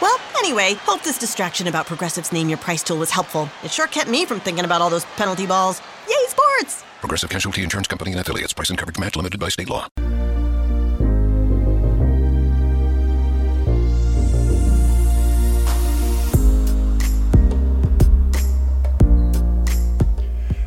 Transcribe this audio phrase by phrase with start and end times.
[0.00, 3.48] Well, anyway, hope this distraction about Progressive's Name Your Price tool was helpful.
[3.62, 5.80] It sure kept me from thinking about all those penalty balls.
[6.08, 6.84] Yay, sports!
[7.00, 8.52] Progressive Casualty Insurance Company and affiliates.
[8.52, 9.88] Price and coverage match limited by state law.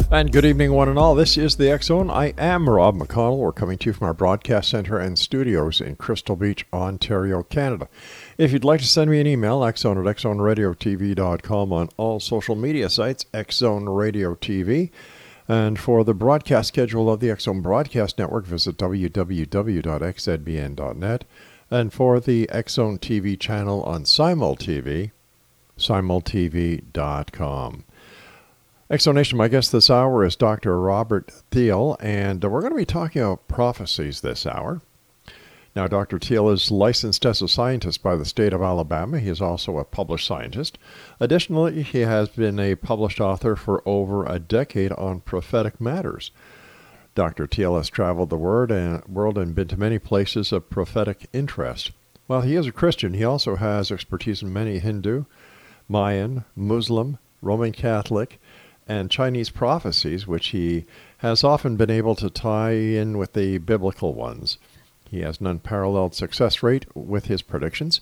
[0.09, 1.15] And good evening, one and all.
[1.15, 2.09] This is the X Zone.
[2.09, 3.39] I am Rob McConnell.
[3.39, 7.89] We're coming to you from our broadcast center and studios in Crystal Beach, Ontario, Canada.
[8.37, 12.87] If you'd like to send me an email, xzone at xzoneradiotv.com on all social media
[12.87, 14.91] sites, xzone radio TV.
[15.47, 21.23] And for the broadcast schedule of the Zone Broadcast Network, visit www.xzbn.net.
[21.71, 25.09] And for the Zone TV channel on Simul TV,
[25.79, 27.83] simultv.com.
[28.89, 29.37] Explanation.
[29.37, 30.79] My guest this hour is Dr.
[30.79, 34.81] Robert Thiel, and we're going to be talking about prophecies this hour.
[35.77, 36.17] Now, Dr.
[36.17, 39.19] Thiel is licensed as a scientist by the state of Alabama.
[39.19, 40.79] He is also a published scientist.
[41.19, 46.31] Additionally, he has been a published author for over a decade on prophetic matters.
[47.13, 47.45] Dr.
[47.45, 51.91] Thiel has traveled the world and been to many places of prophetic interest.
[52.25, 55.25] While he is a Christian, he also has expertise in many Hindu,
[55.87, 58.41] Mayan, Muslim, Roman Catholic,
[58.87, 60.85] and Chinese prophecies, which he
[61.19, 64.57] has often been able to tie in with the biblical ones.
[65.09, 68.01] He has an unparalleled success rate with his predictions.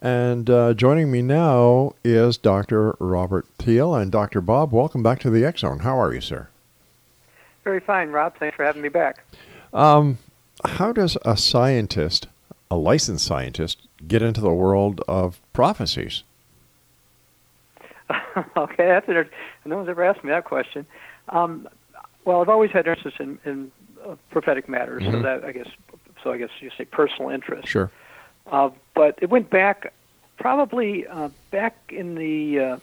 [0.00, 2.94] And uh, joining me now is Dr.
[2.98, 4.40] Robert Thiel and Dr.
[4.40, 4.72] Bob.
[4.72, 5.78] Welcome back to the X Zone.
[5.80, 6.48] How are you, sir?
[7.62, 8.36] Very fine, Rob.
[8.38, 9.24] Thanks for having me back.
[9.72, 10.18] Um,
[10.64, 12.26] how does a scientist,
[12.70, 16.22] a licensed scientist, get into the world of prophecies?
[18.56, 19.34] okay, that's interesting.
[19.64, 20.84] No one's ever asked me that question.
[21.30, 21.66] Um,
[22.26, 23.72] well, I've always had interest in, in
[24.06, 25.12] uh, prophetic matters, Mhm.
[25.12, 25.68] so that I guess,
[26.24, 27.68] so I guess you say personal interest.
[27.68, 27.90] Sure.
[28.50, 29.92] Uh, but it went back,
[30.38, 32.76] probably uh, back in the uh,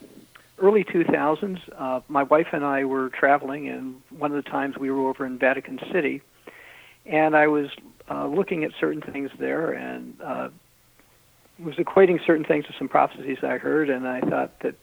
[0.60, 1.60] early 2000s.
[1.76, 5.26] Uh, my wife and I were traveling, and one of the times we were over
[5.26, 6.22] in Vatican City,
[7.06, 7.70] and I was
[8.10, 10.50] uh, looking at certain things there, and uh,
[11.60, 14.76] was equating certain things to some prophecies I heard, and I thought that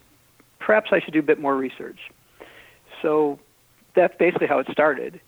[0.58, 1.98] perhaps I should do a bit more research.
[3.02, 3.38] So
[3.94, 5.20] that's basically how it started.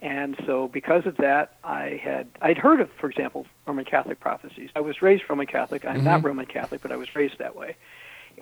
[0.00, 4.70] And so because of that, I had I'd heard of, for example, Roman Catholic prophecies.
[4.74, 5.84] I was raised Roman Catholic.
[5.84, 6.24] I'm not Mhm.
[6.24, 7.76] Roman Catholic, but I was raised that way.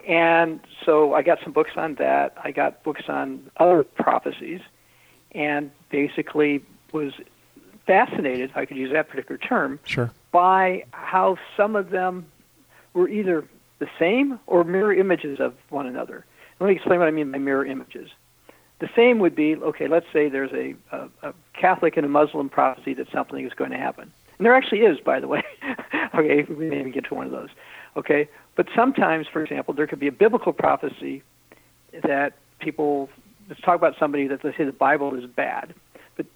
[0.07, 2.37] And so I got some books on that.
[2.43, 4.61] I got books on other prophecies,
[5.33, 7.13] and basically was
[7.87, 10.13] fascinated, if I could use that particular term, Sure.
[10.31, 12.27] by how some of them
[12.93, 13.45] were either
[13.81, 16.25] the same or mirror images of one another.
[16.61, 18.11] Let me explain what I mean by mirror images.
[18.81, 19.89] The same would be okay.
[19.89, 23.71] Let's say there's a, a, a Catholic and a Muslim prophecy that something is going
[23.73, 25.43] to happen, and there actually is, by the way.
[26.15, 27.49] okay, we may even get to one of those.
[27.97, 31.23] Okay, but sometimes, for example, there could be a biblical prophecy
[32.05, 33.09] that people
[33.49, 35.75] let's talk about somebody that they say the Bible is bad,
[36.17, 36.27] but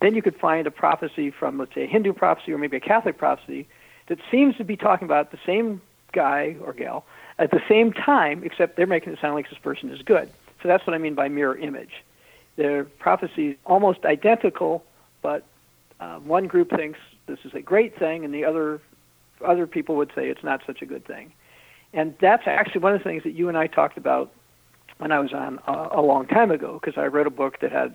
[0.00, 2.80] then you could find a prophecy from, let's say, a Hindu prophecy or maybe a
[2.80, 3.66] Catholic prophecy
[4.08, 5.80] that seems to be talking about the same
[6.12, 7.04] guy or gal
[7.38, 10.28] at the same time, except they're making it sound like this person is good.
[10.66, 12.02] So that's what I mean by mirror image.
[12.56, 14.82] They're prophecies almost identical,
[15.22, 15.44] but
[16.00, 18.80] uh, one group thinks this is a great thing, and the other
[19.44, 21.32] other people would say it's not such a good thing.
[21.92, 24.32] And that's actually one of the things that you and I talked about
[24.98, 27.70] when I was on uh, a long time ago, because I wrote a book that
[27.70, 27.94] had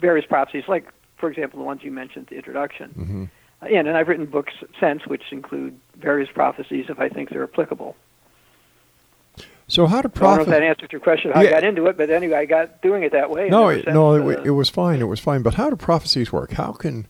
[0.00, 0.86] various prophecies, like,
[1.16, 2.90] for example, the ones you mentioned, the introduction.
[2.96, 3.24] Mm-hmm.
[3.74, 7.96] And, and I've written books since, which include various prophecies if I think they're applicable.
[9.66, 11.48] So, how do I don't know if that answers your question, how Yeah.
[11.48, 13.48] I got into it, but anyway, I got doing it that way.
[13.48, 15.00] No, it, no, uh, it, it was fine.
[15.00, 15.42] It was fine.
[15.42, 16.52] But how do prophecies work?
[16.52, 17.06] How can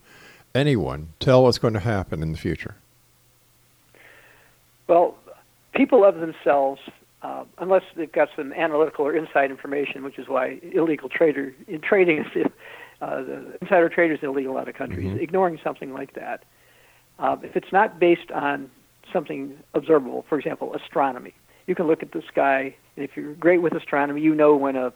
[0.55, 2.77] anyone tell what's going to happen in the future?
[4.87, 5.17] Well,
[5.75, 6.81] people of themselves,
[7.23, 11.81] uh, unless they've got some analytical or inside information, which is why illegal trader in
[11.81, 12.47] trading is
[13.01, 15.09] uh, the insider traders illegal in a lot of countries.
[15.09, 15.21] Mhm.
[15.21, 16.45] Ignoring something like that,
[17.19, 18.71] uh, if it's not based on
[19.13, 21.35] something observable, for example, astronomy,
[21.67, 24.77] you can look at the sky, and if you're great with astronomy, you know when
[24.77, 24.93] a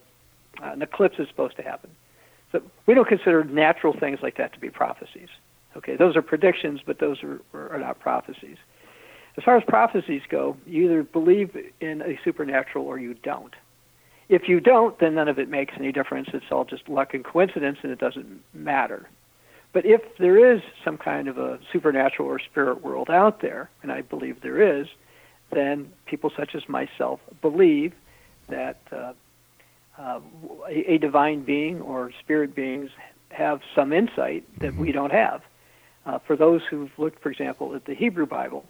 [0.63, 1.91] uh, an eclipse is supposed to happen.
[2.51, 5.29] So we don't consider natural things like that to be prophecies.
[5.77, 8.57] Okay, those are predictions, but those are, are not prophecies.
[9.37, 13.55] As far as prophecies go, you either believe in a supernatural or you don't.
[14.29, 16.29] If you don't, then none of it makes any difference.
[16.35, 19.09] It's all just luck and coincidence, and it doesn't matter.
[19.73, 23.93] But if there is some kind of a supernatural or spirit world out there, and
[23.93, 24.89] I believe there is,
[25.51, 27.93] then people such as myself believe
[28.49, 29.13] that uh,
[29.99, 30.21] uh,
[30.69, 32.91] a, a divine being or spirit beings
[33.31, 35.43] have some insight that we don't have.
[36.07, 38.65] Uh, for those who've looked, for example, at the Hebrew Bible,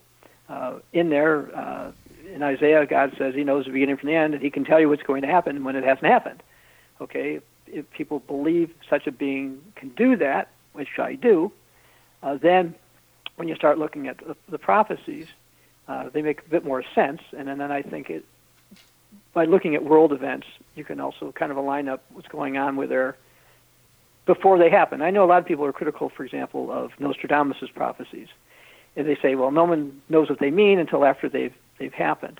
[0.48, 1.92] uh, in there, uh,
[2.32, 4.80] in Isaiah, God says He knows the beginning from the end, and He can tell
[4.80, 6.42] you what's going to happen when it hasn't happened.
[7.00, 11.52] Okay, if, if people believe such a being can do that, which I do,
[12.22, 12.74] uh, then
[13.36, 15.26] when you start looking at the, the prophecies,
[15.88, 17.20] uh, they make a bit more sense.
[17.36, 18.24] And then, then I think it,
[19.32, 22.76] by looking at world events, you can also kind of align up what's going on
[22.76, 23.16] with their
[24.26, 25.00] before they happen.
[25.00, 28.28] I know a lot of people are critical, for example, of Nostradamus' prophecies,
[28.94, 32.38] and they say, well, no one knows what they mean until after they've they've happened.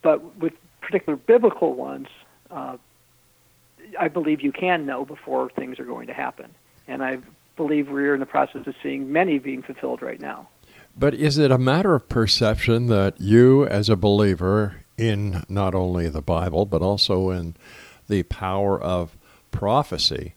[0.00, 2.08] But with particular biblical ones,
[2.50, 2.78] uh,
[3.98, 6.54] I believe you can know before things are going to happen,
[6.88, 7.18] and I
[7.56, 10.48] believe we're in the process of seeing many being fulfilled right now.
[10.96, 16.08] But is it a matter of perception that you, as a believer in not only
[16.08, 17.54] the Bible, but also in
[18.08, 19.16] the power of
[19.50, 20.34] prophecy,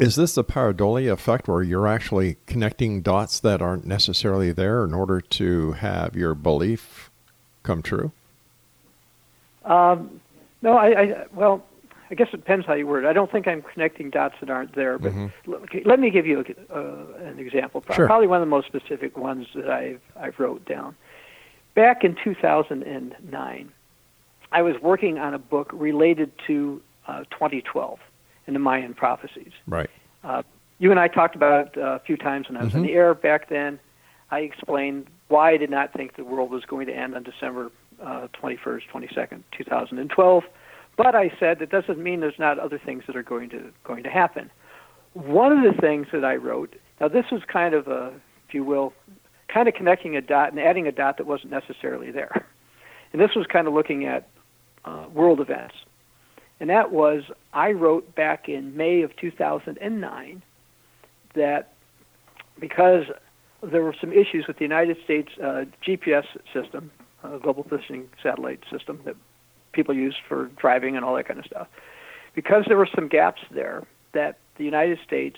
[0.00, 4.94] is this the pareidolia effect where you're actually connecting dots that aren't necessarily there in
[4.94, 7.10] order to have your belief
[7.62, 8.10] come true?
[9.64, 10.20] Um,
[10.62, 11.62] no, I, I well,
[12.10, 13.08] I guess it depends how you word it.
[13.08, 14.98] I don't think I'm connecting dots that aren't there.
[14.98, 15.30] But Mhm.
[15.46, 17.84] l- okay, let me give you a, uh, an example.
[17.92, 18.06] Sure.
[18.06, 20.96] Probably one of the most specific ones that I've I've wrote down.
[21.74, 23.70] Back in 2009,
[24.52, 28.00] I was working on a book related to uh, 2012
[28.46, 29.52] and the Mayan prophecies.
[29.68, 29.88] Right.
[30.24, 30.42] Uh,
[30.78, 32.86] you and I talked about it uh, a few times when I was in Mhm.
[32.86, 33.78] the air back then.
[34.32, 37.70] I explained why I did not think the world was going to end on December
[38.02, 40.44] uh, 21st, 22nd, 2012.
[41.02, 44.02] But I said that doesn't mean there's not other things that are going to going
[44.02, 44.50] to happen.
[45.14, 48.12] One of the things that I wrote, now this was kind of a,
[48.46, 48.92] if you will,
[49.48, 52.46] kind of connecting a dot and adding a dot that wasn't necessarily there.
[53.14, 54.28] And this was kind of looking at
[54.84, 55.74] uh, world events.
[56.60, 57.22] And that was,
[57.54, 60.42] I wrote back in May of 2009
[61.34, 61.72] that
[62.58, 63.04] because
[63.62, 66.90] there were some issues with the United States uh, GPS system,
[67.24, 69.16] uh, global positioning satellite system that
[69.72, 71.68] people use for driving and all that kind of stuff,
[72.34, 75.36] because there were some gaps there, that the United States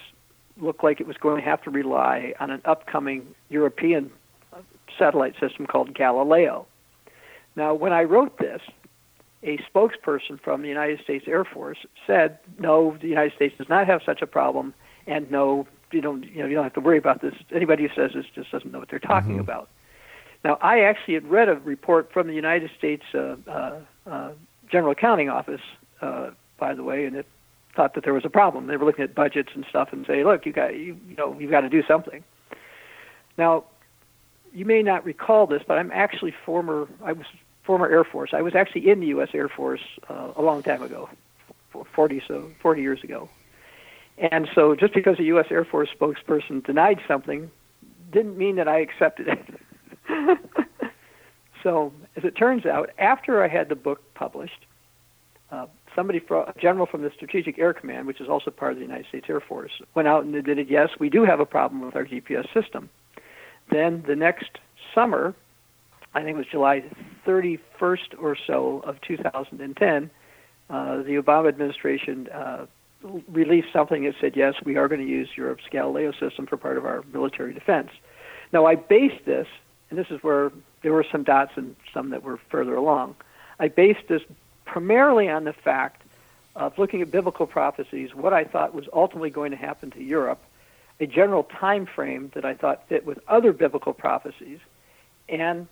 [0.61, 4.11] looked like it was going to have to rely on an upcoming European
[4.99, 6.67] satellite system called Galileo.
[7.57, 8.61] Now, when I wrote this,
[9.43, 13.87] a spokesperson from the United States Air Force said, "No, the United States does not
[13.87, 14.73] have such a problem,
[15.07, 17.35] and no, you don't, you know, you don't have to worry about this.
[17.53, 19.41] Anybody who says this just doesn't know what they're talking Mhm.
[19.41, 19.69] about."
[20.45, 24.31] Now, I actually had read a report from the United States uh, uh, uh,
[24.71, 25.61] General Accounting Office,
[26.01, 27.27] uh, by the way, and it
[27.75, 28.67] thought that there was a problem.
[28.67, 31.37] They were looking at budgets and stuff and say, "Look, you got, you, you know,
[31.39, 32.23] you've got to do something."
[33.39, 33.65] Now,
[34.53, 36.89] you may not recall this, but I'm actually former.
[37.03, 37.27] I was
[37.65, 38.31] former Air Force.
[38.33, 39.31] I was actually in the U.S.
[39.33, 41.09] Air Force uh, a long time ago,
[41.95, 43.29] 40 so 40 years ago.
[44.19, 45.47] And so, just because a U.S.
[45.51, 47.51] Air Force spokesperson denied something,
[48.11, 50.39] didn't mean that I accepted it.
[51.63, 54.67] so, as it turns out, after I had the book published,
[55.51, 58.79] uh, somebody, from, a general from the Strategic Air Command, which is also part of
[58.79, 61.83] the United States Air Force, went out and admitted, yes, we do have a problem
[61.83, 62.89] with our GPS system.
[63.71, 64.59] Then the next
[64.95, 65.35] summer,
[66.15, 66.85] I think it was July
[67.27, 70.11] 31st or so of 2010,
[70.71, 72.67] uh, the Obama administration uh,
[73.29, 76.77] released something that said, yes, we are going to use Europe's Galileo system for part
[76.77, 77.91] of our military defense.
[78.53, 79.47] Now, I based this,
[79.91, 80.51] and this is where
[80.83, 83.17] there were some dots and some that were further along.
[83.59, 84.23] I based this
[84.65, 86.03] primarily on the fact
[86.57, 90.43] of looking at biblical prophecies, what I thought was ultimately going to happen to Europe,
[91.01, 94.59] a general time frame that I thought fit with other biblical prophecies,
[95.29, 95.67] and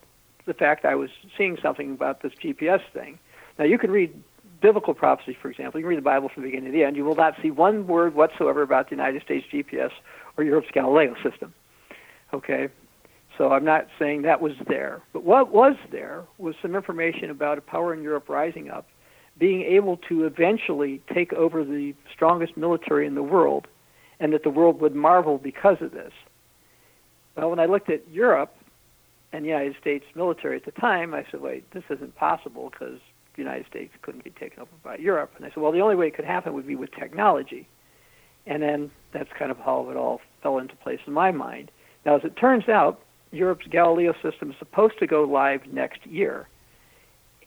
[0.47, 3.19] the fact I was seeing something about this GPS thing.
[3.59, 4.23] Now, you can read
[4.61, 5.81] biblical prophecy, for example.
[5.81, 6.97] You can read the Bible from the beginning to the end.
[6.97, 9.91] You will not see one word whatsoever about the United States GPS
[10.37, 11.53] or Europe's Galileo system.
[12.33, 12.69] Okay?
[13.41, 15.01] So I'm not saying that was there.
[15.15, 18.87] But what was there was some information about a power in Europe rising up
[19.39, 23.67] being able to eventually take over the strongest military in the world,
[24.21, 26.13] and that the world would marvel because of this.
[27.35, 28.55] Well, when I looked at Europe
[29.33, 32.99] and the United States military at the time, I said, wait, this isn't possible because
[33.37, 35.33] the United States couldn't be taken over by Europe.
[35.39, 37.67] And I said, well, the only way it could happen would be with technology.
[38.47, 41.71] And then that's kind of how it all fell into place in my mind.
[42.05, 43.01] Now, as it turns out,
[43.33, 46.49] Europe's Galileo system is supposed to go live next year.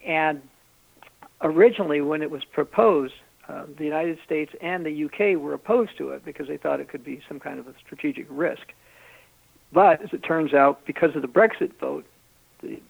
[0.06, 0.42] And
[1.42, 3.14] originally, when it was proposed,
[3.48, 6.88] uh, the United States and the UK were opposed to it because they thought it
[6.88, 8.72] could be some kind of a strategic risk.
[9.72, 12.06] But as it turns out, because of the Brexit vote,
[12.62, 12.80] the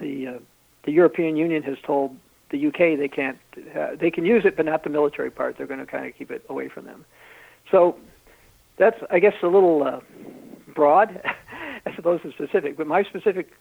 [0.00, 0.38] the uh,
[0.84, 2.16] the European Union has told
[2.50, 3.38] the UK they can't
[3.76, 5.56] uh, they can use it, but not the military part.
[5.56, 7.04] They're going to kind of keep it away from them.
[7.70, 7.96] So
[8.78, 10.00] that's I guess a little uh,
[10.74, 11.20] broad
[11.86, 12.76] as suppose to specific.
[12.76, 13.52] But my specific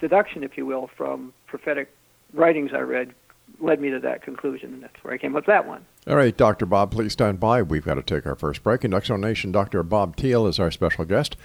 [0.00, 1.94] deduction, if you will, from prophetic
[2.32, 3.14] writings I read
[3.60, 5.84] led me to that conclusion, and that's where I came up with that one.
[6.06, 6.66] All right, Dr.
[6.66, 7.62] Bob, please stand by.
[7.62, 8.84] We've got to take our first break.
[8.84, 9.82] In Zone Nation, Dr.
[9.82, 11.36] Bob Thiel is our special guest.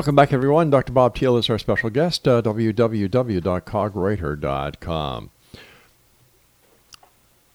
[0.00, 0.70] Welcome back, everyone.
[0.70, 0.94] Dr.
[0.94, 5.30] Bob Thiel is our special guest, uh, www.cogwriter.com.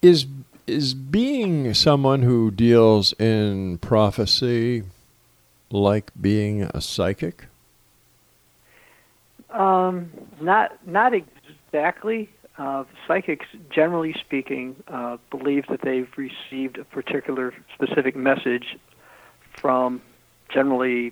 [0.03, 0.27] Is,
[0.67, 4.83] is being someone who deals in prophecy
[5.71, 7.47] like being a psychic?
[9.49, 12.29] Um, not, not exactly.
[12.59, 18.77] Uh, psychics, generally speaking, uh, believe that they've received a particular specific message
[19.59, 19.99] from
[20.53, 21.11] generally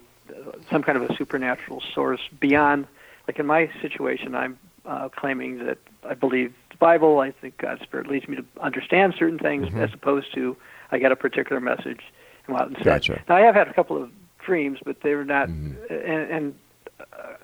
[0.69, 2.87] some kind of a supernatural source beyond,
[3.27, 7.19] like in my situation, I'm uh, claiming that I believe the Bible.
[7.19, 9.81] I think God's Spirit leads me to understand certain things, mm-hmm.
[9.81, 10.57] as opposed to
[10.91, 12.01] I get a particular message
[12.45, 12.83] and go out and say.
[12.83, 13.23] Gotcha.
[13.27, 14.11] Now I have had a couple of
[14.45, 15.93] dreams, but they were not, mm-hmm.
[15.93, 16.55] and, and
[16.99, 17.35] uh,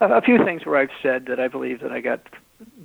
[0.00, 2.20] a, a few things where I've said that I believe that I got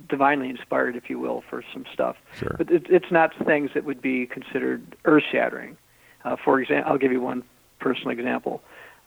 [0.08, 2.16] divinely inspired, if you will, for some stuff.
[2.34, 2.54] Sure.
[2.58, 5.76] But it, it's not things that would be considered earth-shattering.
[6.24, 7.44] Uh, for example, I'll give you one
[7.78, 8.60] personal example.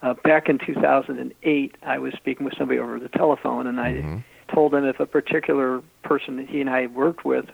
[0.04, 4.54] Uh, back in 2008, I was speaking with somebody over the telephone, and I mm-hmm.
[4.54, 7.46] told him if a particular person that he and I worked with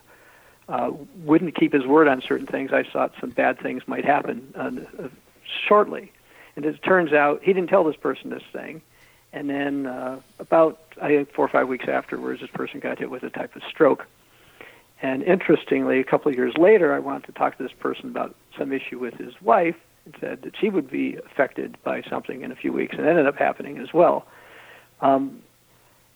[0.67, 0.91] uh,
[1.23, 5.07] wouldn't keep his word on certain things, I thought some bad things might happen uh,
[5.65, 6.11] shortly.
[6.57, 8.81] And it turns out he didn't tell this person this thing.
[9.31, 13.09] And then uh, about I think four or five weeks afterwards, this person got hit
[13.09, 14.05] with a type of stroke.
[15.01, 18.35] And interestingly, a couple of years later, I wanted to talk to this person about
[18.57, 22.51] some issue with his wife, and said that she would be affected by something in
[22.51, 24.25] a few weeks, and it ended up happening as well.
[25.01, 25.41] Um,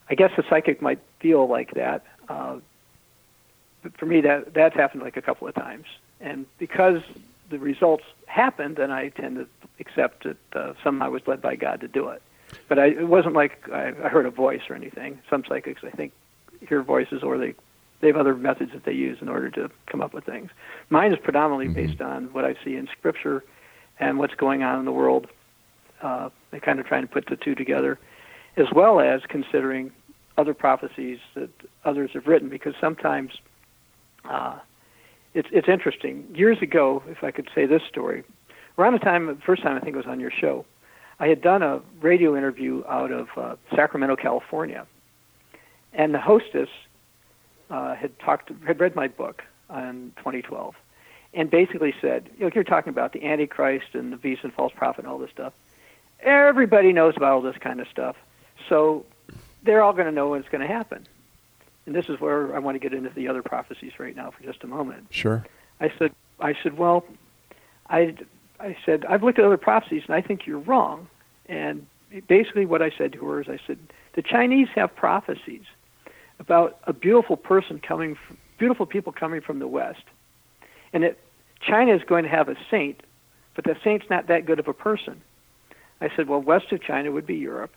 [0.10, 2.04] I guess a psychic might feel like that.
[2.30, 2.58] Uh,
[3.84, 5.86] but for me, that that's happened like a couple of times,
[6.20, 7.02] and because
[7.50, 9.48] the results happened, then I tend to
[9.80, 12.22] accept that uh, somehow I was led by God to do it.
[12.68, 15.20] But I, it wasn't like I, I heard a voice or anything.
[15.30, 16.14] Some psychics, I think,
[16.68, 17.54] hear voices or they
[18.02, 20.52] they have other methods that they use in order to come up with things.
[20.90, 21.92] Mine is predominantly mm-hmm.
[21.92, 23.44] based on what I see in Scripture
[24.00, 25.28] and what's going on in the world.
[26.02, 28.00] Uh, and kind of trying to put the two together,
[28.58, 29.92] as well as considering
[30.38, 31.50] other prophecies that
[31.84, 33.32] others have written, because sometimes
[34.30, 34.58] uh,
[35.34, 36.26] it's it's interesting.
[36.34, 38.24] Years ago, if I could say this story,
[38.78, 40.66] around the time, the first time I think it was on your show,
[41.20, 44.86] I had done a radio interview out of uh, Sacramento, California,
[45.94, 46.70] and the hostess
[47.70, 50.76] uh, had talked, had read my book in 2012,
[51.36, 54.74] and basically said, you know, you're talking about the Antichrist and the beast and false
[54.76, 55.54] prophet and all this stuff.
[56.22, 58.16] Everybody knows about all this kind of stuff,
[58.70, 59.06] so
[59.64, 61.06] they're all going to know what's going to happen.
[61.86, 64.44] and this is where I want to get into the other prophecies right now for
[64.44, 65.08] just a moment.
[65.10, 65.46] Sure.
[65.80, 67.06] I said, I said, well,
[67.90, 68.16] I,
[68.60, 71.08] I said, I've looked at other prophecies and I think you're wrong.
[71.48, 71.86] And
[72.28, 73.78] basically, what I said to her is, I said,
[74.14, 75.64] the Chinese have prophecies
[76.40, 80.04] about a beautiful person coming, from, beautiful people coming from the West,
[80.94, 81.20] and it,
[81.62, 83.02] China is going to have a saint,
[83.56, 85.22] but the saint's not that good of a person.
[86.02, 87.74] I said, well, west of China would be Europe,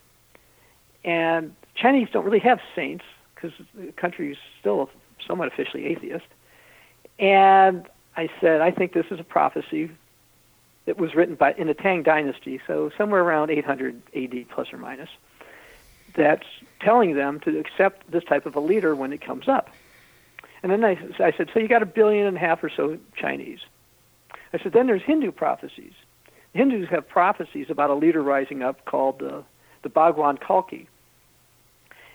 [1.04, 3.04] and Chinese don't really have saints
[3.34, 4.90] because the country is still
[5.26, 6.26] somewhat officially atheist.
[7.18, 9.90] And I said, I think this is a prophecy
[10.86, 14.78] that was written by in the Tang Dynasty, so somewhere around 800 AD plus or
[14.78, 15.10] minus.
[16.14, 16.46] That's
[16.80, 19.70] telling them to accept this type of a leader when it comes up.
[20.62, 22.98] And then I, I said, so you got a billion and a half or so
[23.16, 23.60] Chinese.
[24.52, 25.92] I said, then there's Hindu prophecies.
[26.52, 29.42] The Hindus have prophecies about a leader rising up called uh,
[29.82, 30.88] the Bhagwan Kalki.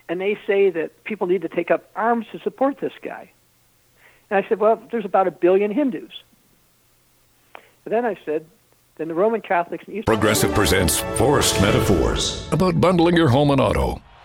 [0.09, 3.31] And they say that people need to take up arms to support this guy.
[4.29, 6.11] And I said, well, there's about a billion Hindus.
[7.85, 8.45] And then I said,
[8.97, 13.61] then the Roman Catholics and Eastern Progressive presents Forced Metaphors about bundling your home and
[13.61, 14.01] auto.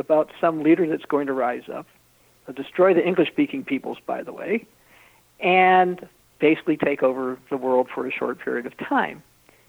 [0.00, 1.86] about some leader that's going to rise up,
[2.54, 4.66] destroy the English speaking peoples, by the way,
[5.38, 6.08] and
[6.40, 9.22] basically take over the world for a short period of time.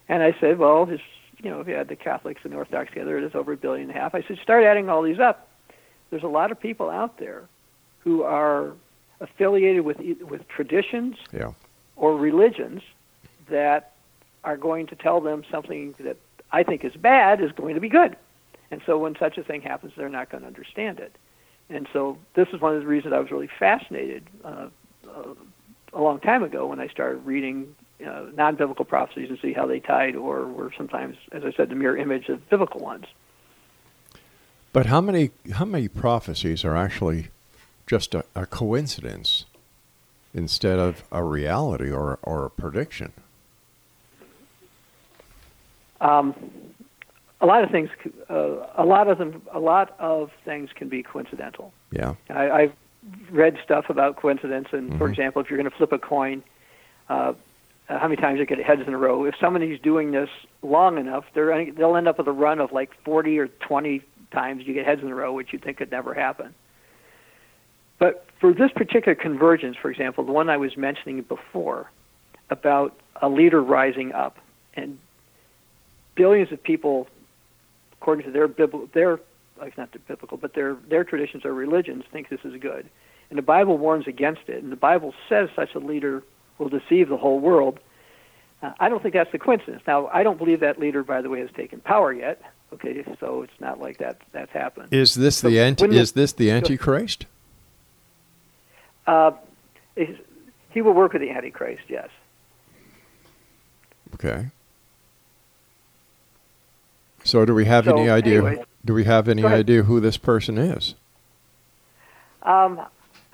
[0.09, 0.99] And I said, well, his,
[1.37, 3.57] you know, if you add the Catholics and the Orthodox together, it is over a
[3.57, 4.15] billion and a half.
[4.15, 5.47] I said, start adding all these up.
[6.09, 7.43] There's a lot of people out there
[7.99, 8.73] who are
[9.19, 11.51] affiliated with with traditions Yeah.
[11.95, 12.81] or religions
[13.49, 13.93] that
[14.43, 16.17] are going to tell them something that
[16.51, 18.17] I think is bad is going to be good.
[18.71, 21.15] And so when such a thing happens, they're not going to understand it.
[21.69, 24.67] And so this is one of the reasons I was really fascinated uh,
[25.07, 25.33] uh,
[25.93, 29.79] a long time ago when I started reading uh, non-biblical prophecies and see how they
[29.79, 33.05] tied or were sometimes, as I said, the mirror image of biblical ones.
[34.73, 37.27] But how many how many prophecies are actually
[37.85, 39.45] just a, a coincidence
[40.33, 43.11] instead of a reality or or a prediction?
[45.99, 46.33] Um,
[47.41, 47.89] a lot of things,
[48.29, 51.73] uh, a lot of them, a lot of things can be coincidental.
[51.91, 52.13] Yeah.
[52.29, 52.73] I, I've
[53.31, 55.11] read stuff about coincidence, and for Mhm.
[55.11, 56.43] example, if you're going to flip a coin,
[57.09, 57.33] uh,
[57.87, 59.25] how many times you get heads in a row?
[59.25, 60.29] If somebody's doing this
[60.61, 64.01] long enough, they're they'll end up with a run of like 40 or 20
[64.31, 66.53] times you get heads in a row, which you'd think could never happen.
[67.97, 71.89] But for this particular convergence, for example, the one I was mentioning before
[72.49, 74.37] about a leader rising up
[74.75, 74.97] and
[76.15, 77.07] billions of people,
[78.01, 79.19] according to their biblical, their
[79.59, 82.89] like not the biblical, but their their traditions or religions think this is good,
[83.29, 86.23] and the Bible warns against it, and the Bible says such a leader
[86.57, 87.79] will deceive the whole world.
[88.63, 89.81] Uh, I don't think that's the coincidence.
[89.87, 92.41] Now, I don't believe that leader, by the way, has taken power yet.
[92.73, 94.89] Okay, so it's not like that that's happened.
[94.91, 97.25] Is this So the anti, the- is this the antichrist?
[99.05, 99.31] Uh,
[100.69, 102.07] he will work with the Antichrist, yes.
[104.13, 104.47] Okay.
[107.23, 108.63] So do we have So, any idea anyway.
[108.85, 110.95] do we have any idea who this person is?
[112.43, 112.81] Um,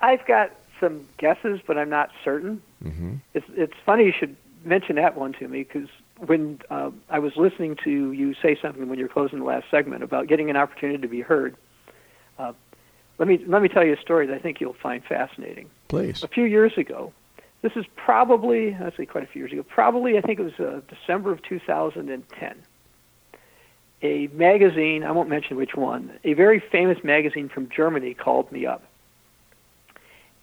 [0.00, 2.62] I've got some guesses, but I'm not certain.
[2.82, 5.88] hmm It's it's funny you should mention that one to me because
[6.26, 10.02] when uh, I was listening to you say something when you're closing the last segment
[10.02, 11.56] about getting an opportunity to be heard,
[12.38, 12.52] uh,
[13.18, 15.70] let me let me tell you a story that I think you'll find fascinating.
[15.88, 16.22] Please.
[16.22, 17.12] A few years ago,
[17.62, 19.62] this is probably I'd say quite a few years ago.
[19.62, 22.54] Probably I think it was uh, December of 2010.
[24.02, 28.64] A magazine, I won't mention which one, a very famous magazine from Germany called me
[28.64, 28.84] up.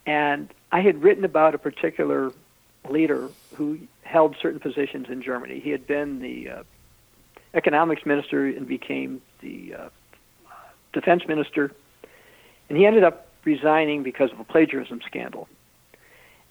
[0.04, 2.32] And I had written about a particular
[2.88, 5.60] leader who held certain positions in Germany.
[5.60, 6.62] He had been the uh,
[7.54, 9.88] economics minister and became the uh,
[10.92, 11.72] defense minister.
[12.68, 15.48] And he ended up resigning because of a plagiarism scandal.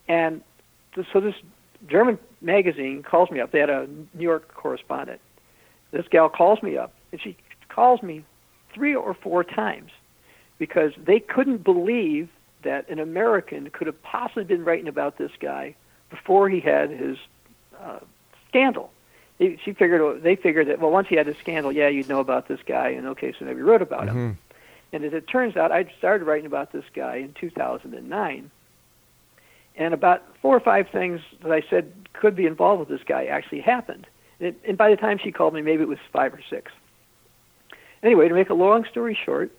[0.08, 0.41] And
[1.12, 1.36] so this
[1.88, 3.52] German magazine calls me up.
[3.52, 5.22] They had a New York correspondent.
[5.96, 7.38] This gal calls me up, and she
[7.70, 8.26] calls me
[8.74, 9.92] three or four times
[10.58, 12.28] because they couldn't believe
[12.64, 15.74] that an American could have possibly been writing about this guy
[16.10, 17.18] before he had his
[17.82, 18.00] uh,
[18.50, 18.92] scandal.
[19.38, 22.20] They, she figured they figured that well, once he had his scandal, yeah, you'd know
[22.20, 24.18] about this guy, and okay, so maybe wrote about Mm-hmm.
[24.18, 24.38] him.
[24.92, 28.52] And as it turns out, I started writing about this guy in 2009,
[29.78, 33.26] and about four or five things that I said could be involved with this guy
[33.26, 34.08] actually happened.
[34.39, 36.71] And, and by the time she called me, maybe it was five or six.
[38.04, 39.52] Anyway, to make a long story short,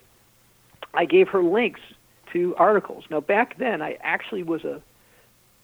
[0.93, 1.81] I gave her links
[2.33, 3.05] to articles.
[3.09, 4.81] Now, back then, I actually was a,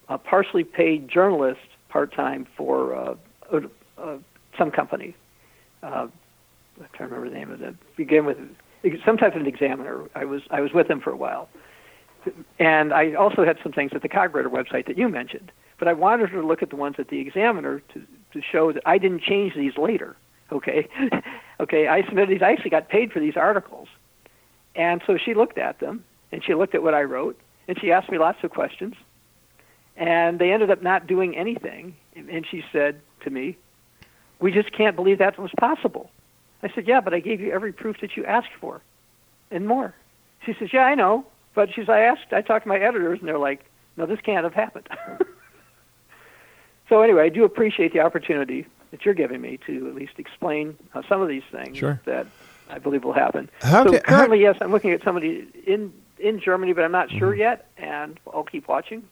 [0.08, 3.14] a partially paid journalist part time for uh,
[3.52, 3.60] uh,
[3.98, 4.16] uh,
[4.58, 5.16] some company.
[5.82, 6.08] Uh,
[6.80, 7.96] I'm trying to remember the name of it.
[7.96, 8.36] Began with
[9.04, 10.02] some type of an examiner.
[10.14, 11.48] I was I was with them for a while,
[12.58, 15.52] and I also had some things at the Cogwriter website that you mentioned.
[15.78, 18.02] But I wanted her to look at the ones at the Examiner to
[18.34, 20.16] to show that I didn't change these later.
[20.52, 20.88] Okay,
[21.60, 21.88] okay.
[21.88, 22.42] I submitted these.
[22.42, 23.88] I actually got paid for these articles,
[24.76, 27.92] and so she looked at them and she looked at what I wrote and she
[27.92, 28.94] asked me lots of questions,
[29.96, 31.96] and they ended up not doing anything.
[32.14, 33.56] And she said to me,
[34.40, 36.10] "We just can't believe that was possible."
[36.62, 38.80] I said, "Yeah, but I gave you every proof that you asked for,
[39.50, 39.94] and more."
[40.44, 43.28] She says, "Yeah, I know." But she's, I asked, I talked to my editors, and
[43.28, 43.64] they're like,
[43.96, 44.88] "No, this can't have happened."
[46.88, 50.76] so anyway, I do appreciate the opportunity that you're giving me to at least explain
[50.94, 52.00] uh, some of these things Sure.
[52.04, 52.26] that
[52.70, 53.50] I believe will happen.
[53.62, 56.92] How so ca- how- currently, yes, I'm looking at somebody in in Germany, but I'm
[56.92, 57.18] not Mm-hmm.
[57.18, 59.02] sure yet, and I'll keep watching.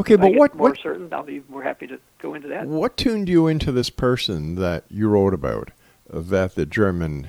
[0.00, 1.12] Okay, If but what more what certain?
[1.12, 2.66] I'll be more happy to go into that.
[2.66, 5.70] what tuned you into this person that you wrote about
[6.10, 7.28] that the German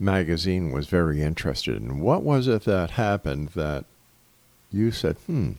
[0.00, 2.00] magazine was very interested in?
[2.00, 3.84] What was it that happened that
[4.72, 5.52] you said, "Hmm,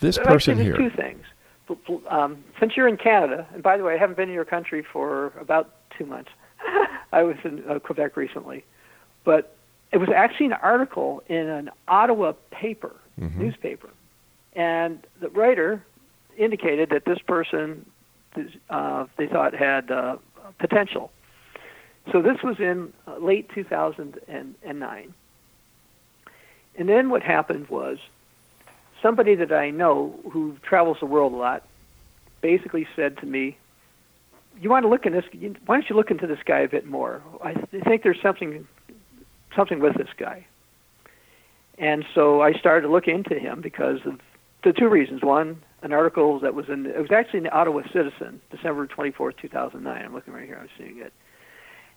[0.00, 0.76] this person here"?
[0.76, 1.22] two things.
[2.08, 4.84] Um, since you're in Canada, and by the way, I haven't been in your country
[4.92, 6.30] for about two months.
[7.12, 8.64] I was in uh, Quebec recently,
[9.24, 9.56] but
[9.92, 13.36] it was actually an article in an Ottawa paper, Mhm.
[13.36, 13.88] newspaper,
[14.54, 15.82] and the writer
[16.36, 17.84] indicated that this person
[18.68, 20.16] uh, they thought had uh,
[20.58, 21.10] potential.
[22.12, 25.14] So this was in uh, late 2009.
[26.78, 27.98] And then what happened was
[29.02, 31.62] somebody that I know who travels the world a lot
[32.40, 33.56] basically said to me,
[34.60, 35.24] "You want to look in this?
[35.66, 37.22] Why don't you look into this guy a bit more?
[37.42, 38.66] I think there's something,
[39.54, 40.46] something with this guy."
[41.78, 44.20] And so I started to look into him because of
[44.64, 45.22] the two reasons.
[45.22, 49.36] One, an article that was in it was actually in the Ottawa Citizen, December 24th,
[49.36, 50.04] 2009.
[50.04, 50.58] I'm looking right here.
[50.60, 51.12] I'm seeing it.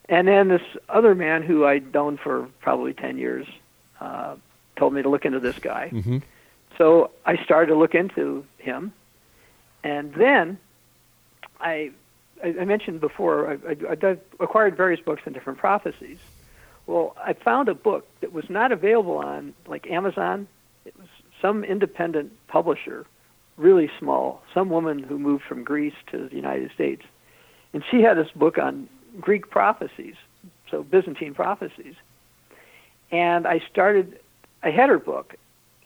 [0.09, 3.47] And then this other man who I'd known for probably 10 years
[4.01, 4.35] uh,
[4.75, 5.89] told me to look into this guy.
[5.93, 6.23] Mhm.
[6.79, 8.93] So I started to look into him,
[9.83, 10.57] and then
[11.59, 11.91] I,
[12.41, 16.19] I I mentioned before I, I, I acquired various books on different prophecies.
[16.87, 20.47] Well, I found a book that was not available on like Amazon.
[20.85, 21.09] It was
[21.41, 23.05] some independent publisher,
[23.57, 27.03] really small, some woman who moved from Greece to the United States,
[27.73, 28.87] and she had this book on
[29.19, 30.15] Greek prophecies,
[30.71, 31.95] so Byzantine prophecies.
[33.11, 34.17] And I started,
[34.63, 35.35] I had her book,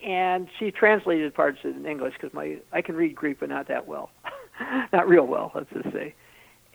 [0.04, 3.50] and she translated parts of it in English because my I can read Greek, but
[3.50, 4.12] not that well,
[4.94, 6.14] not real well, let's just say.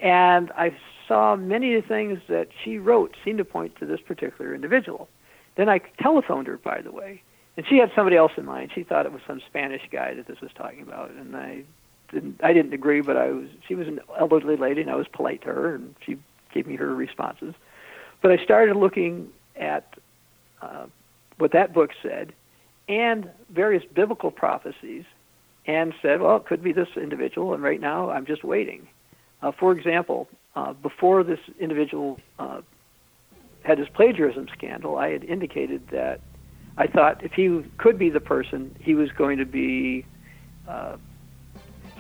[0.01, 0.75] And I
[1.07, 5.09] saw many of the things that she wrote seemed to point to this particular individual.
[5.57, 7.23] Then I telephoned her, by the way,
[7.57, 8.71] and she had somebody else in mind.
[8.75, 11.65] She thought it was some Spanish guy that this was talking about, and I
[12.13, 12.41] didn't.
[12.43, 13.49] I didn't agree, but I was.
[13.67, 16.17] She was an elderly lady, and I was polite to her, and she
[16.55, 17.55] gave me her responses.
[18.23, 19.95] But I started looking at
[20.63, 20.87] uh,
[21.37, 22.33] what that book said
[22.89, 25.05] and various biblical prophecies
[25.67, 28.89] and said, well, it could be this individual, and right now I'm just waiting.
[29.43, 32.63] Uh, for example, uh, before this individual uh,
[33.63, 36.21] had his plagiarism scandal, I had indicated that
[36.79, 40.07] I thought if he could be the person, he was going to be.
[40.67, 40.97] Uh,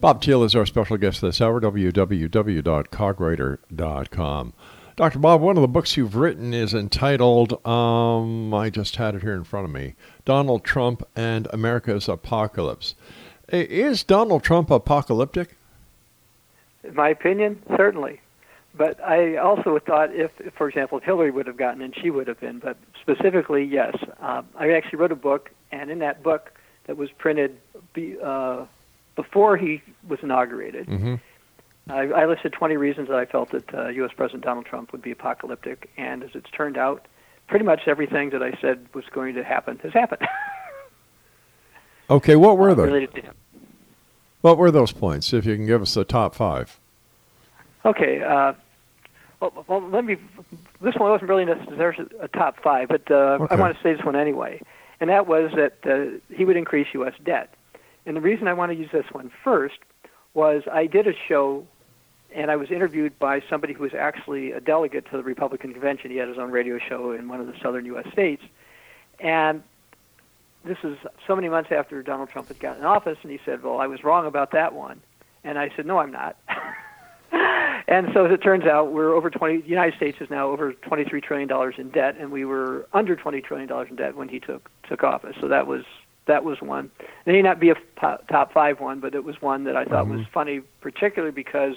[0.00, 4.52] Bob Thiel is our special guest this hour, www.cogwriter.com.
[4.96, 5.18] Dr.
[5.18, 9.34] Bob, one of the books you've written is entitled, um, I just had it here
[9.34, 12.94] in front of me Donald Trump and America's Apocalypse.
[13.48, 15.58] Is Donald Trump apocalyptic?
[16.82, 18.22] In my opinion, certainly.
[18.74, 22.40] But I also thought if, for example, Hillary would have gotten in, she would have
[22.40, 22.58] been.
[22.58, 23.94] But specifically, yes.
[24.18, 26.52] Uh, I actually wrote a book, and in that book
[26.86, 27.58] that was printed
[28.24, 28.64] uh,
[29.22, 31.14] before he was inaugurated, mm-hmm.
[31.90, 34.12] I, I, listed 20 reasons that I felt that uh, U.S.
[34.16, 35.90] President Donald Trump would be apocalyptic.
[35.96, 37.06] And as it's turned out,
[37.46, 40.26] pretty much everything that I said was going to happen has happened.
[42.10, 42.70] okay, what were?
[42.70, 43.08] Uh,
[44.40, 46.80] what were those points, if you can give us the top five?
[47.84, 48.22] Okay.
[48.22, 48.54] Uh,
[49.40, 50.16] well, well, let me.
[50.80, 53.54] This one wasn't really necessarily a top five, but uh, okay.
[53.54, 54.62] I want to say this one anyway,
[54.98, 57.14] and that was that uh, he would increase U.S.
[57.22, 57.52] debt.
[58.06, 59.78] And the reason I want to use this one first
[60.34, 61.66] was I did a show,
[62.34, 66.10] and I was interviewed by somebody who was actually a delegate to the Republican convention.
[66.10, 68.06] He had his own radio show in one of the southern U.S.
[68.12, 68.42] states,
[69.18, 69.62] and
[70.64, 73.62] this is so many months after Donald Trump had gotten in office, and he said,
[73.62, 75.00] "Well, I was wrong about that one,"
[75.44, 76.36] and I said, "No, I'm not."
[77.88, 79.62] and so as it turns out, we're over 20.
[79.62, 83.16] The United States is now over 23 trillion dollars in debt, and we were under
[83.16, 85.36] 20 trillion dollars in debt when he took took office.
[85.40, 85.84] So that was
[86.26, 86.90] that was one.
[87.26, 90.06] It may not be a top five one, but it was one that I thought
[90.06, 90.18] mm-hmm.
[90.18, 91.74] was funny, particularly because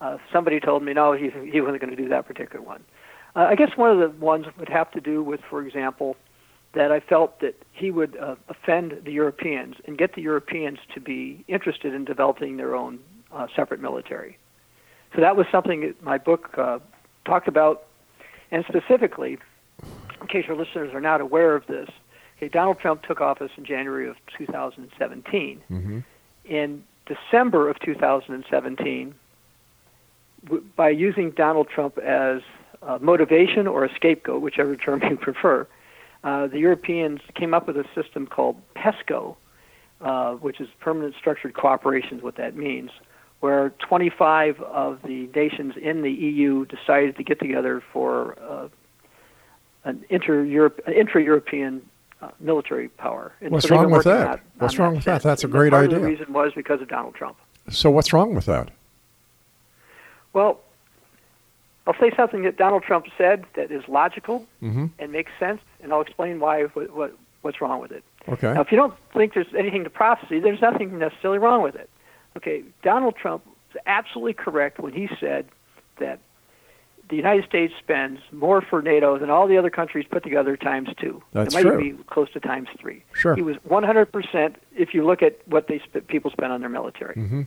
[0.00, 2.84] uh, somebody told me no, he he wasn't going to do that particular one.
[3.36, 6.16] Uh, I guess one of the ones would have to do with, for example,
[6.74, 11.00] that I felt that he would uh, offend the Europeans and get the Europeans to
[11.00, 12.98] be interested in developing their own
[13.32, 14.38] uh, separate military.
[15.14, 16.78] So that was something that my book uh,
[17.24, 17.84] talked about,
[18.50, 19.38] and specifically,
[20.20, 21.88] in case your listeners are not aware of this,
[22.38, 25.60] okay, Donald Trump took office in January of 2017.
[25.70, 25.98] Mm-hmm.
[26.44, 29.14] In December of 2017,
[30.44, 32.40] w- by using Donald Trump as
[33.00, 35.66] motivation or a scapegoat, whichever term you prefer,
[36.24, 39.36] uh, the Europeans came up with a system called PESCO,
[40.00, 42.90] uh, which is Permanent Structured Cooperation, is what that means,
[43.40, 48.68] where 25 of the nations in the EU decided to get together for uh,
[49.84, 51.82] an intra-European
[52.20, 53.32] uh, military power.
[53.40, 54.40] And what's so wrong with that?
[54.58, 55.22] what's wrong with that?
[55.22, 55.98] That's a great idea.
[55.98, 57.36] the reason was because of Donald Trump.
[57.70, 58.70] So what's wrong with that?
[60.32, 60.60] Well,
[61.86, 64.86] I'll say something that Donald Trump said that is logical mm-hmm.
[64.98, 68.04] and makes sense, and I'll explain why what, what what's wrong with it.
[68.28, 68.52] Okay.
[68.52, 71.88] Now, if you don't think there's anything to prophecy, there's nothing necessarily wrong with it.
[72.36, 75.46] Okay, Donald Trump was absolutely correct when he said
[75.98, 76.20] that
[77.08, 80.88] the United States spends more for NATO than all the other countries put together times
[81.00, 81.22] two.
[81.32, 81.96] That's it might true.
[81.96, 83.02] be close to times three.
[83.12, 83.34] Sure.
[83.34, 87.14] He was 100% if you look at what they sp- people spend on their military.
[87.14, 87.42] Mm-hmm.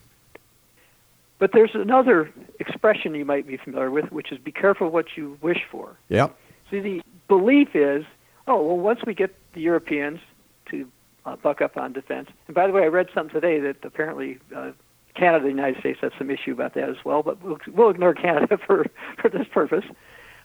[1.40, 5.38] But there's another expression you might be familiar with, which is be careful what you
[5.42, 5.98] wish for.
[6.08, 6.30] Yeah.
[6.70, 8.06] See, the belief is,
[8.48, 10.20] oh, well, once we get the Europeans
[10.70, 10.88] to
[11.26, 12.30] uh, buck up on defense.
[12.48, 14.72] And by the way, I read something today that apparently uh,
[15.16, 17.24] Canada, and the United States, have some issue about that as well.
[17.24, 18.86] But we'll, we'll ignore Canada for
[19.22, 19.86] for this purpose,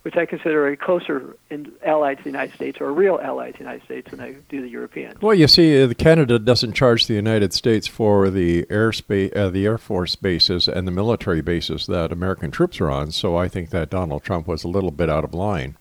[0.02, 3.50] which I consider a closer in, ally to the United States or a real ally
[3.50, 5.20] to the United States than I do the Europeans.
[5.20, 9.66] Well, you see, uh, Canada doesn't charge the United States for the airspace, uh, the
[9.66, 13.10] Air Force bases and the military bases that American troops are on.
[13.10, 15.76] So I think that Donald Trump was a little bit out of line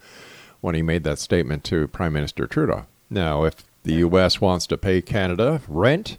[0.62, 2.88] when he made that statement to Prime Minister Trudeau.
[3.10, 4.42] Now, if the U.S.
[4.42, 6.18] wants to pay Canada rent,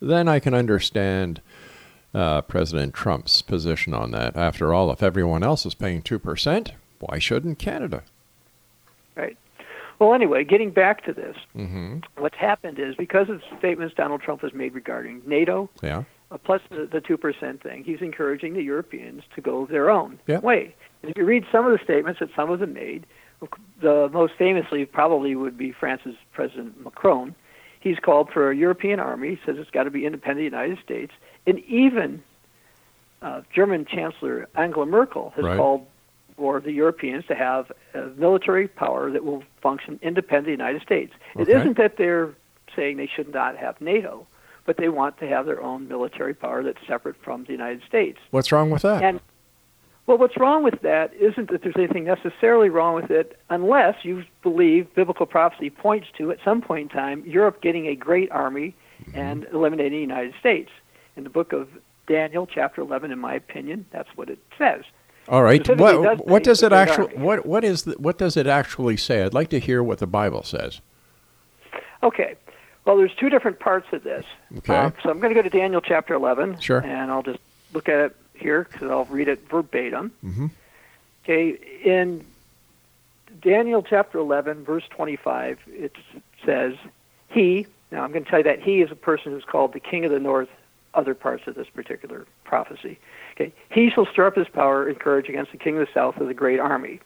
[0.00, 1.40] then I can understand
[2.14, 4.36] uh, President Trump's position on that.
[4.36, 8.02] After all, if everyone else is paying 2%, why shouldn't Canada?
[9.16, 9.36] Right.
[9.98, 11.98] Well, anyway, getting back to this, mm-hmm.
[12.16, 16.04] what's happened is because of statements Donald Trump has made regarding NATO, yeah.
[16.30, 20.38] uh, plus the, the 2% thing, he's encouraging the Europeans to go their own yeah.
[20.38, 20.74] way.
[21.02, 23.06] And if you read some of the statements that some of them made,
[23.80, 27.34] the most famously probably would be France's President Macron.
[27.84, 29.34] He's called for a European army.
[29.34, 31.12] He says it's got to be independent of the United States.
[31.46, 32.22] And even
[33.20, 35.58] uh, German Chancellor Angela Merkel has right.
[35.58, 35.86] called
[36.34, 40.80] for the Europeans to have a military power that will function independent of the United
[40.80, 41.12] States.
[41.36, 41.42] Okay.
[41.42, 42.34] It isn't that they're
[42.74, 44.26] saying they should not have NATO,
[44.64, 48.18] but they want to have their own military power that's separate from the United States.
[48.30, 49.02] What's wrong with that?
[49.02, 49.20] And
[50.06, 54.24] well, what's wrong with that isn't that there's anything necessarily wrong with it, unless you
[54.42, 58.74] believe biblical prophecy points to, at some point in time, Europe getting a great army
[59.02, 59.18] mm-hmm.
[59.18, 60.70] and eliminating the United States.
[61.16, 61.68] In the book of
[62.06, 64.82] Daniel, chapter 11, in my opinion, that's what it says.
[65.28, 65.66] All right.
[65.66, 69.22] What, does what does it actually what what is the, what does it actually say?
[69.22, 70.82] I'd like to hear what the Bible says.
[72.02, 72.34] Okay.
[72.84, 74.26] Well, there's two different parts of this.
[74.58, 74.76] Okay.
[74.76, 76.60] Uh, so I'm going to go to Daniel chapter 11.
[76.60, 76.80] Sure.
[76.80, 77.38] And I'll just
[77.72, 80.12] look at it here because I'll read it verbatim.
[80.24, 80.50] Mhm.
[81.24, 81.50] Okay.
[81.84, 82.24] In
[83.42, 85.92] Daniel chapter 11, verse 25, it
[86.44, 86.74] says,
[87.28, 89.80] He, now I'm going to tell you that He is a person who's called the
[89.80, 90.48] King of the North,
[90.94, 92.98] other parts of this particular prophecy.
[93.34, 93.52] Okay.
[93.70, 96.28] He shall stir up his power and courage against the King of the South with
[96.28, 97.00] a great army.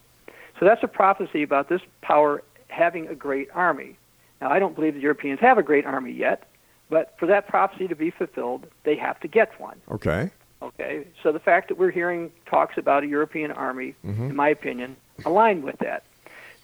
[0.58, 3.96] So that's a prophecy about this power having a great army.
[4.40, 6.48] Now, I don't believe the Europeans have a great army yet,
[6.90, 9.80] but for that prophecy to be fulfilled, they have to get one.
[9.90, 10.30] Okay.
[10.60, 14.30] Okay, so the fact that we're hearing talks about a European army, mm-hmm.
[14.30, 16.02] in my opinion, align with that.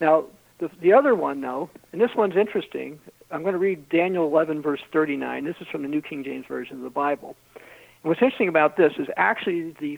[0.01, 0.25] Now,
[0.57, 2.99] the, the other one, though, and this one's interesting.
[3.31, 5.45] I'm going to read Daniel 11, verse 39.
[5.45, 7.35] This is from the New King James Version of the Bible.
[7.55, 9.97] And what's interesting about this is actually the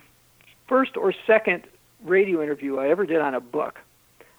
[0.67, 1.63] first or second
[2.03, 3.79] radio interview I ever did on a book.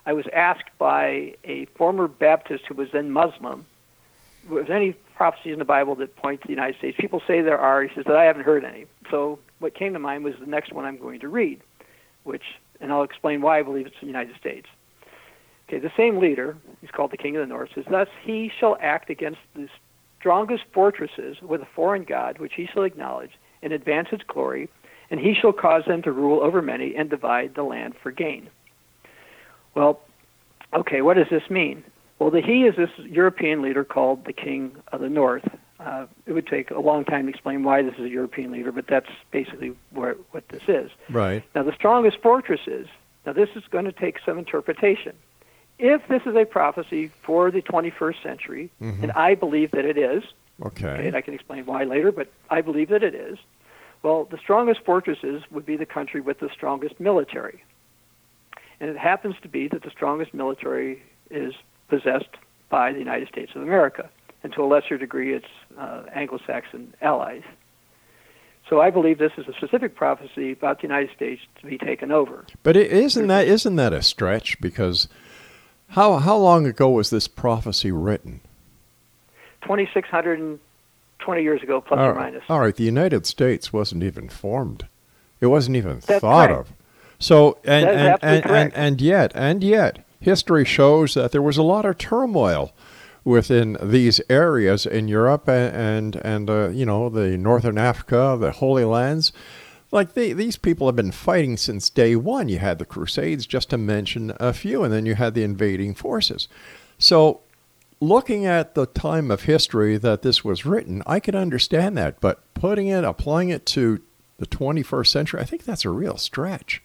[0.07, 3.67] I was asked by a former Baptist who was then Muslim,
[4.49, 6.97] was any prophecies in the Bible that point to the United States?
[6.99, 7.83] People say there are.
[7.83, 8.87] He says that I haven't heard any.
[9.11, 11.61] So what came to mind was the next one I'm going to read,
[12.25, 12.43] which,
[12.81, 14.67] and I'll explain why I believe it's the United States.
[15.69, 18.79] Okay, the same leader, he's called the King of the North, says, Thus he shall
[18.81, 19.69] act against the
[20.19, 24.69] strongest fortresses with a foreign God, which he shall acknowledge, and advance its glory,
[25.11, 28.49] and he shall cause them to rule over many and divide the land for gain.
[29.75, 30.01] Well,
[30.75, 31.85] okay, what does this mean?
[32.19, 35.49] Well, the he is this European leader called the King of the North.
[35.79, 38.73] Uh, it would take a long time to explain why this is a European leader,
[38.73, 40.91] but that's basically where, what this is.
[41.09, 41.45] Right.
[41.55, 42.89] Now, the strongest fortresses,
[43.25, 45.15] now this is going to take some interpretation.
[45.79, 50.25] If this is a prophecy for the 21st century, and I believe that it is,
[50.61, 51.07] okay, Okay.
[51.07, 53.39] and I can explain why later, but I believe that it is,
[54.03, 57.63] well, the strongest fortresses would be the country with the strongest military.
[58.81, 61.55] And it happens to be that the strongest military is
[61.89, 62.37] possessed
[62.69, 64.09] by the United States of America,
[64.43, 65.47] and to a lesser degree, its
[65.79, 67.43] uh, Anglo-Saxon allies.
[68.69, 72.13] So I believe this is a specific prophecy about the United States to be taken
[72.13, 72.45] over.
[72.63, 74.61] But is isn't that isn't that a stretch?
[74.61, 75.09] Because
[75.89, 78.41] how how long ago was this prophecy written?
[79.63, 82.43] 2,620 years ago, plus All or minus.
[82.49, 84.87] All right, the United States wasn't even formed.
[85.41, 86.69] It wasn't even That's thought correct.
[86.69, 86.77] of.
[87.19, 91.63] So and and, and, and and yet and yet history shows that there was a
[91.63, 92.73] lot of turmoil
[93.25, 98.85] within these areas in Europe and and, uh, you know the northern Africa, the Holy
[98.85, 99.33] Lands.
[99.91, 102.49] Like they, these people have been fighting since day one.
[102.49, 105.95] You had the Crusades, just to mention a few, and then you had the invading
[105.95, 106.47] forces.
[106.99, 107.41] So
[108.01, 112.43] looking at the time of history that this was written, I can understand that, but
[112.55, 114.03] putting it, applying it to
[114.39, 116.83] the 21st century, I think that's a real stretch.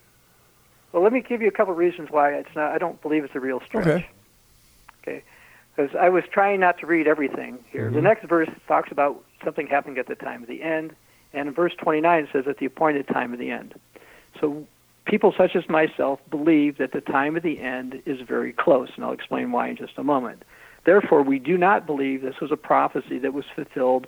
[0.94, 2.72] Well, let me give you a couple of reasons why it's not.
[2.72, 3.88] I don't believe it's a real stretch.
[3.88, 4.10] Okay.
[5.02, 5.24] Okay.
[5.76, 7.90] Because I was trying not to read everything here.
[7.90, 8.06] The mm-hmm.
[8.06, 10.96] next verse talks about something happening at the time of the end,
[11.34, 13.74] and in verse 29 says at the appointed time of the end.
[14.40, 14.68] So
[15.06, 19.04] people such as myself believe that the time of the end is very close, and
[19.04, 20.44] I'll explain why in just a moment.
[20.86, 24.06] Therefore, we do not believe this was a prophecy that was fulfilled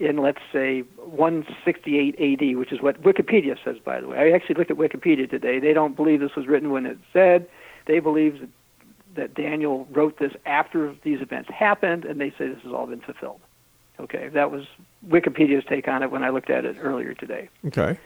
[0.00, 4.18] in, let's say, 168 AD, which is what Wikipedia says, by the way.
[4.18, 5.60] I actually looked at Wikipedia today.
[5.60, 7.46] They don't believe this was written when it said.
[7.86, 8.48] They believe that,
[9.14, 13.00] that Daniel wrote this after these events happened, and they say this has all been
[13.00, 13.40] fulfilled.
[14.00, 14.64] Okay, that was
[15.06, 17.50] Wikipedia's take on it when I looked at it earlier today.
[17.66, 17.98] Okay.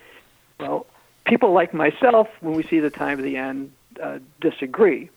[0.58, 0.86] Well,
[1.24, 3.70] people like myself, when we see the time of the end,
[4.02, 5.10] uh, disagree.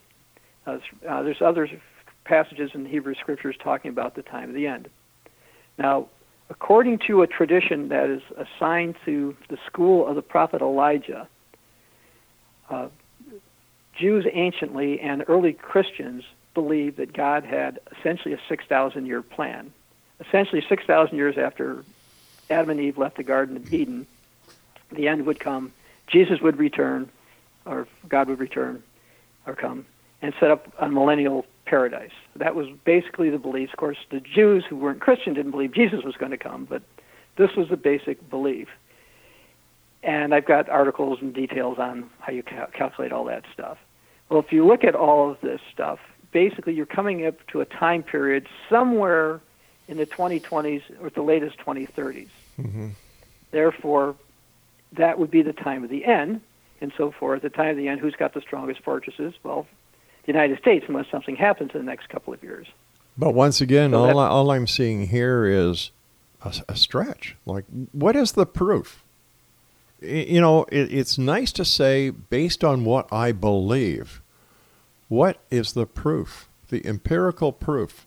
[0.68, 0.78] Uh,
[1.10, 1.68] uh, there's other
[2.26, 4.90] passages in the Hebrew Scriptures talking about the time of the end.
[5.80, 6.10] Now,
[6.50, 11.28] according to a tradition that is assigned to the school of the prophet Elijah,
[12.70, 12.88] uh,
[13.98, 19.72] Jews anciently and early Christians believed that God had essentially a 6,000 year plan.
[20.19, 21.84] Essentially, 6,000 years after
[22.50, 24.08] Adam and Eve left the Garden of Eden,
[24.92, 25.71] the end would come.
[26.08, 27.10] Jesus would return,
[27.65, 28.82] or God would return,
[29.46, 29.86] or come,
[30.21, 32.12] and set up a millennial paradise.
[32.36, 33.70] That was basically the belief.
[33.72, 36.82] Of course, the Jews who weren't Christian didn't believe Jesus was going to come, but
[37.36, 38.68] this was the basic belief.
[40.04, 43.78] And I've got articles and details on how you cal- calculate all that stuff.
[44.30, 46.00] Well, if you look at all of this stuff,
[46.32, 49.42] basically you're coming up to a time period somewhere
[49.88, 52.28] in the 2020s or the latest 2030s.
[52.60, 52.90] Mm-hmm.
[53.52, 54.15] Therefore,
[54.94, 56.42] that would be the time of the end,
[56.82, 57.42] and so forth.
[57.42, 59.34] The time of the end, who's got the strongest fortresses?
[59.44, 59.68] Well,
[60.28, 62.67] the United States, unless something happens in the next couple of years.
[63.17, 65.90] But once again, So all, I, all I'm seeing here is
[66.44, 67.36] a, a stretch.
[67.46, 69.04] Like, what is the proof?
[70.02, 74.21] You know, it, it's nice to say, based on what I believe,
[75.08, 76.48] what is the proof?
[76.69, 78.06] The empirical proof.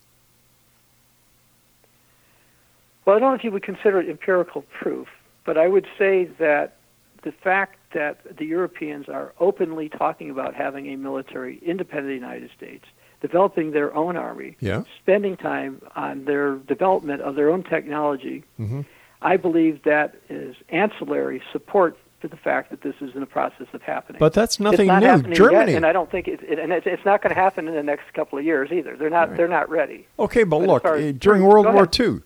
[3.03, 5.07] Well, I don't know if you would consider it empirical proof,
[5.43, 6.75] but I would say that
[7.23, 12.25] the fact that the Europeans are openly talking about having a military independent of the
[12.27, 12.85] United States,
[13.21, 14.83] developing their own army, Yeah.
[15.01, 18.81] spending time on their development of their own technology, Mm-hmm.
[19.23, 23.67] I believe that is ancillary support for the fact that this is in the process
[23.73, 24.17] of happening.
[24.19, 25.33] But that's nothing not new.
[25.35, 25.71] Germany.
[25.73, 27.75] yet, and I don't think it, it and it's, it's not going to happen in
[27.75, 28.95] the next couple of years either.
[28.95, 30.07] They're not they're not ready.
[30.17, 31.99] Okay, but But look, as- eh, during World War ahead.
[31.99, 32.21] II,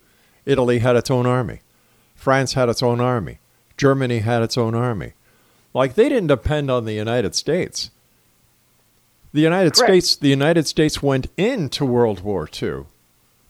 [0.46, 1.60] Italy had its own army.
[2.16, 3.40] France had its own army.
[3.78, 5.14] Germany had its own army.
[5.76, 7.92] Like they didn't depend on the United States.
[9.34, 9.90] The United Correct.
[9.90, 12.86] States, the United States went into World War II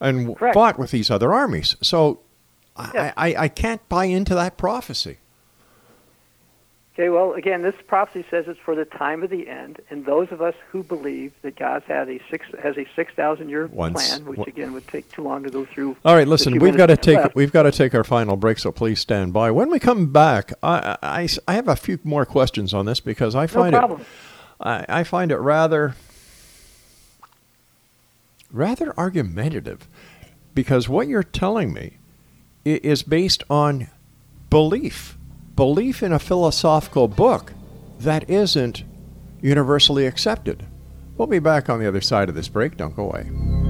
[0.02, 0.56] and Correct.
[0.56, 1.78] fought with these other armies.
[1.82, 2.20] So.
[2.78, 5.20] I, I, I can't buy into that prophecy.
[6.98, 10.32] Okay, well, again, this prophecy says it's for the time of the end, and those
[10.32, 14.18] of us who believe that God has a six has a six thousand year Once-
[14.18, 15.98] plan, which again would take too long to go through.
[16.06, 17.36] All right, listen, we've got to take left.
[17.36, 19.52] we've got to take our final break, so please stand by.
[19.52, 23.36] When we come back, I, I, I have a few more questions on this because
[23.36, 24.08] I no find it.
[24.62, 25.96] I, I find it rather
[28.54, 29.86] rather argumentative
[30.54, 31.98] because what you're telling me
[32.64, 33.89] is based on
[34.50, 35.18] belief
[35.56, 37.53] belief in a philosophical book
[37.99, 38.84] that isn't
[39.41, 40.66] universally accepted.
[41.18, 42.78] We'll be back on the other side of this break.
[42.78, 43.64] Don't go away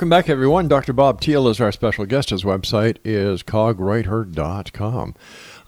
[0.00, 0.66] Welcome back, everyone.
[0.66, 0.94] Dr.
[0.94, 2.30] Bob Thiel is our special guest.
[2.30, 5.14] His website is cogwriter.com.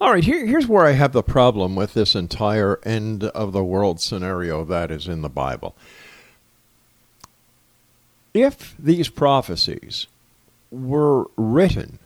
[0.01, 3.63] All right, here, here's where I have the problem with this entire end of the
[3.63, 5.75] world scenario that is in the Bible.
[8.33, 10.07] If these prophecies
[10.71, 11.99] were written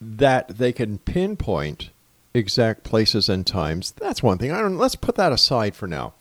[0.00, 1.90] that they can pinpoint
[2.32, 4.50] exact places and times, that's one thing.
[4.50, 6.14] I don't, let's put that aside for now.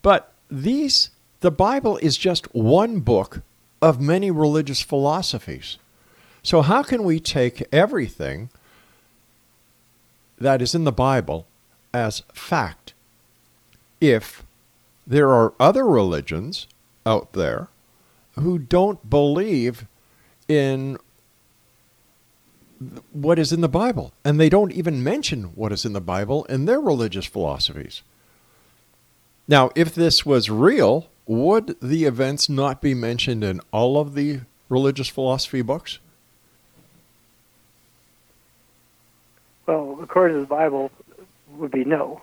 [0.00, 3.42] But these, the Bible is just one book
[3.82, 5.78] of many religious philosophies.
[6.42, 8.50] So, how can we take everything
[10.38, 11.46] that is in the Bible
[11.92, 12.94] as fact
[14.00, 14.42] if
[15.06, 16.66] there are other religions
[17.04, 17.68] out there
[18.38, 19.86] who don't believe
[20.48, 20.96] in
[23.12, 24.12] what is in the Bible?
[24.24, 28.02] And they don't even mention what is in the Bible in their religious philosophies.
[29.46, 34.40] Now, if this was real, would the events not be mentioned in all of the
[34.68, 36.00] religious philosophy books?
[39.64, 40.90] Well, according to the Bible,
[41.56, 42.20] would be no.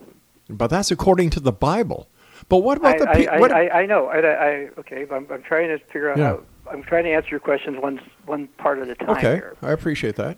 [0.50, 2.08] But that's according to the Bible.
[2.50, 4.08] But what about I, the I, pe- I, what, I, I know.
[4.08, 4.50] I, I,
[4.80, 6.26] okay, but I'm, I'm trying to figure out Yeah.
[6.26, 6.42] how.
[6.70, 9.56] I'm trying to answer your questions one one part at a time Okay, here.
[9.62, 10.38] I appreciate that.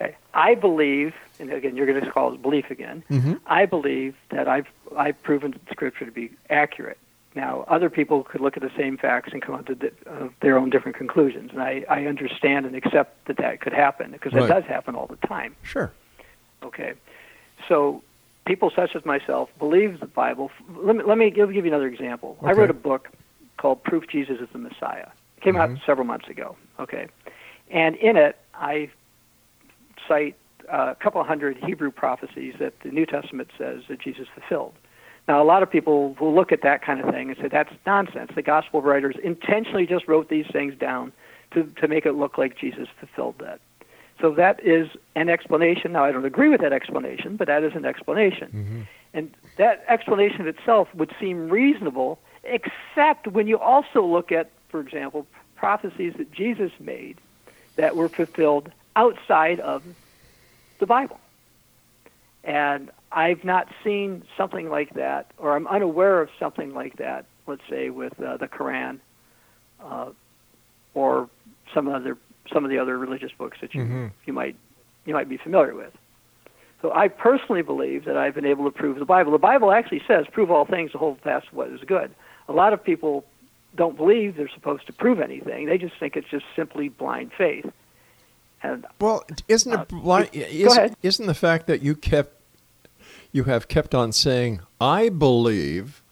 [0.00, 0.16] Okay.
[0.34, 3.04] I believe, and again, you're going to call it belief again.
[3.08, 3.38] Mhm.
[3.46, 4.66] I believe that I've
[4.96, 6.98] I've proven Scripture to be accurate.
[7.34, 10.28] Now, other people could look at the same facts and come up to di- uh,
[10.40, 14.32] their own different conclusions, and I, I understand and accept that that could happen because
[14.32, 14.44] Right.
[14.44, 15.56] it does happen all the time.
[15.64, 15.90] Sure.
[16.62, 16.92] Okay,
[17.68, 18.02] so
[18.46, 20.50] people such as myself believe the Bible.
[20.76, 22.36] Let me let me give, give you another example.
[22.42, 23.08] I wrote a book
[23.56, 26.56] called "Proof Jesus is the Messiah." It came out several months ago.
[26.78, 27.08] Okay,
[27.70, 28.90] and in it I
[30.08, 30.36] cite
[30.72, 34.74] uh, a couple hundred Hebrew prophecies that the New Testament says that Jesus fulfilled.
[35.26, 37.72] Now, a lot of people will look at that kind of thing and say that's
[37.86, 38.32] nonsense.
[38.34, 41.12] The gospel writers intentionally just wrote these things down
[41.52, 43.60] to, to make it look like Jesus fulfilled that.
[44.20, 45.92] So that is an explanation.
[45.92, 48.48] Now, I don't agree with that explanation, but that is an explanation.
[48.48, 48.80] Mm-hmm.
[49.14, 55.26] And that explanation itself would seem reasonable, except when you also look at, for example,
[55.56, 57.18] prophecies that Jesus made
[57.76, 59.82] that were fulfilled outside of
[60.78, 61.18] the Bible.
[62.42, 67.62] And I've not seen something like that, or I'm unaware of something like that, let's
[67.70, 68.98] say with uh, the Quran
[69.82, 70.10] uh,
[70.94, 71.28] or
[71.72, 72.16] some other
[72.52, 74.10] some of the other religious books that you Mhm.
[74.26, 74.56] you might
[75.06, 75.92] you might be familiar with.
[76.82, 79.32] So I personally believe that I've been able to prove the Bible.
[79.32, 82.10] The Bible actually says, "Prove all things, to hold fast what is good."
[82.48, 83.24] A lot of people
[83.74, 85.66] don't believe they're supposed to prove anything.
[85.66, 87.70] They just think it's just simply blind faith.
[88.62, 90.94] And Well, isn't it Uh, like go is, ahead.
[91.02, 92.33] isn't the fact that you kept
[93.34, 96.02] you have kept on saying I believe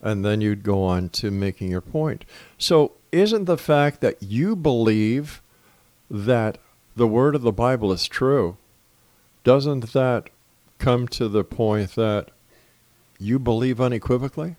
[0.00, 2.24] and then you'd go on to making your point.
[2.56, 5.42] So isn't the fact that you believe
[6.10, 6.56] that
[6.96, 8.56] the word of the Bible is true
[9.44, 10.30] doesn't that
[10.78, 12.30] come to the point that
[13.18, 14.56] you believe unequivocally?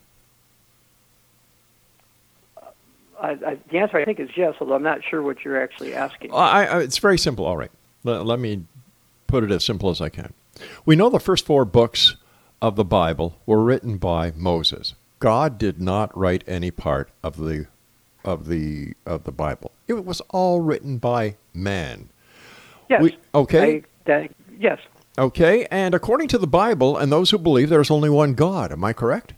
[3.20, 5.94] I, I, the answer I think is yes, although I'm not sure what you're actually
[5.94, 6.32] asking.
[6.32, 7.44] I, I, it's very simple.
[7.44, 7.70] All right.
[8.04, 8.64] Let, let me
[9.26, 10.32] put it as simple as I can.
[10.84, 12.16] We know the first four books
[12.60, 14.94] of the Bible were written by Moses.
[15.18, 17.66] God did not write any part of the
[18.24, 19.72] of the of the Bible.
[19.88, 22.08] It was all written by man.
[22.88, 23.02] yes.
[23.02, 23.82] we- okay.
[24.06, 24.28] I,
[24.58, 24.78] yes.
[25.18, 28.82] Okay, and according to the Bible and those who believe there's only one God, am
[28.84, 29.34] I correct?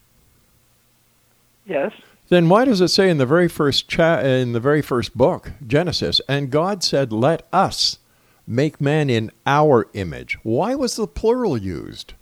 [1.67, 1.93] Yes.
[2.29, 5.53] Then why does it say in the very first cha- in the very first book,
[5.67, 7.99] Genesis, and God said, "Let us
[8.47, 12.15] make man in our image." Why was the plural used?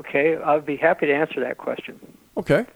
[0.00, 0.36] Okay.
[0.36, 2.00] I'd be happy to answer that question.
[2.36, 2.66] Okay.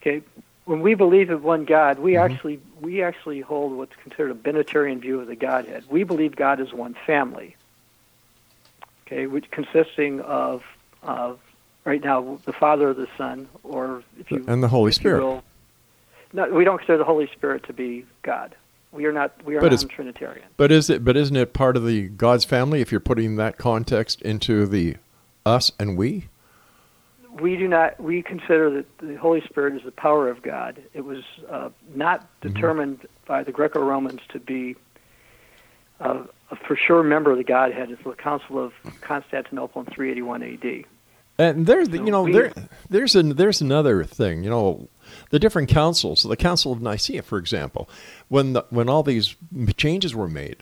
[0.00, 0.22] Okay.
[0.64, 2.32] When we believe in one God, we Mm-hmm.
[2.32, 5.84] actually we actually hold what's considered a binitarian view of the Godhead.
[5.90, 7.56] We believe God is one family.
[9.06, 10.62] Okay, which consisting of
[11.02, 11.40] of
[11.84, 15.22] right now the Father, the Son, or if you And the Holy Spirit.
[15.22, 15.42] will-
[16.32, 18.54] no, we don't consider the Holy Spirit to be God.
[18.92, 19.32] We are not.
[19.44, 20.48] We are But non-Trinitarian.
[20.56, 23.56] But is it but isn't it part of the God's family if you're putting that
[23.58, 24.96] context into the
[25.46, 26.26] us and we?
[27.40, 31.02] we do not we consider that the holy spirit is the power of god it
[31.02, 32.54] was uh, not Mm-hmm.
[32.54, 34.74] determined by the greco-romans to be
[36.00, 40.42] uh, a for sure member of the godhead until the council of constantinople in 381
[40.42, 40.84] ad
[41.40, 42.52] And there's the, you know there
[42.88, 44.88] there's an, there's another thing you know
[45.30, 47.88] the different councils the Council of Nicaea for example
[48.28, 49.36] when the, when all these
[49.76, 50.58] changes were made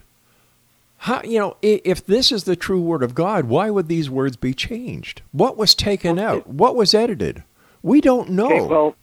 [0.98, 4.36] how you know if this is the true word of God why would these words
[4.36, 5.22] be changed?
[5.32, 6.46] What was taken Well, out?
[6.46, 7.42] what was edited?
[7.82, 8.46] We don't know.
[8.46, 8.94] okay well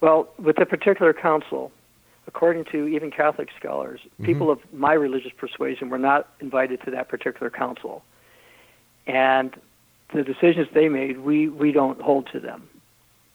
[0.00, 1.72] well with the particular council
[2.26, 4.24] according to even catholic scholars Mm-hmm.
[4.24, 8.02] people of my religious persuasion were not invited to that particular council.
[9.06, 9.54] And
[10.14, 12.68] the decisions they made we we don't hold to them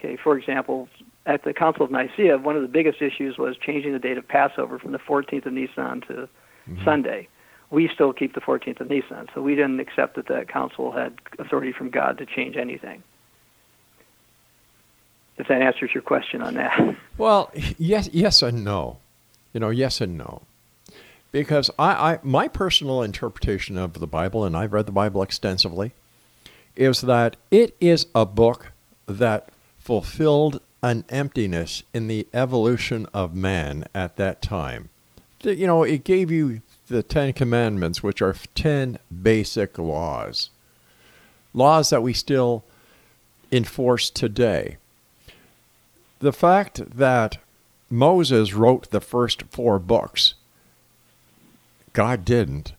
[0.04, 0.90] Okay, for example,
[1.28, 4.28] at the Council of Nicaea, one of the biggest issues was changing the date of
[4.28, 6.14] Passover from the 14th of Nisan to
[6.68, 6.84] mm-hmm.
[6.84, 7.28] Sunday.
[7.70, 11.14] We still keep the 14th of Nisan, so we didn't accept that that council had
[11.38, 13.04] authority from God to change anything.
[15.38, 16.96] If that answers your question on that.
[17.18, 18.98] Well, yes, yes and no.
[19.54, 20.42] You know, yes and no.
[21.32, 25.94] Because I, I, my personal interpretation of the Bible, and I've read the Bible extensively,
[26.76, 28.72] is that it is a book
[29.06, 29.50] that
[29.80, 34.90] fulfilled an emptiness in the evolution of man at that time.
[35.44, 40.50] You know, it gave you the Ten Commandments, which are ten basic laws,
[41.54, 42.64] laws that we still
[43.52, 44.78] enforce today
[46.22, 47.38] the fact that
[47.90, 50.36] Moses wrote the first four books,
[51.94, 52.74] God didn't.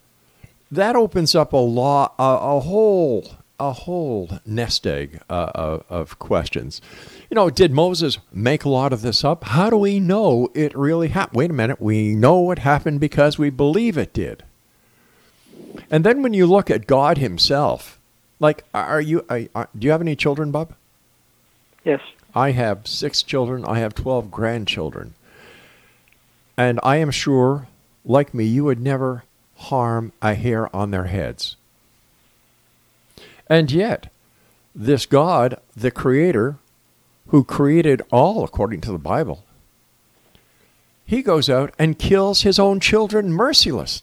[0.71, 6.81] That opens up a law, a, a whole, a whole nest egg uh, of, questions.
[7.31, 9.45] You know, did Moses make a lot of this up?
[9.45, 11.37] How do we know it really happened?
[11.39, 14.43] Wait a minute, we know it happened because we believe it did.
[15.93, 18.01] And then when you look at God Himself,
[18.41, 19.25] like, are you?
[19.29, 20.75] Are, are- do you have any children, Bob?
[21.85, 22.01] yes.
[22.35, 23.63] I have six children.
[23.65, 25.13] I have 12 grandchildren.
[26.57, 27.69] And I am sure,
[28.07, 29.25] like me, you would never
[29.57, 31.57] harm a hair on their heads.
[33.53, 34.11] And yet,
[34.75, 36.57] this God, the Creator,
[37.27, 39.45] who created all according to the Bible,
[41.05, 44.01] he goes out and kills his own children merciless.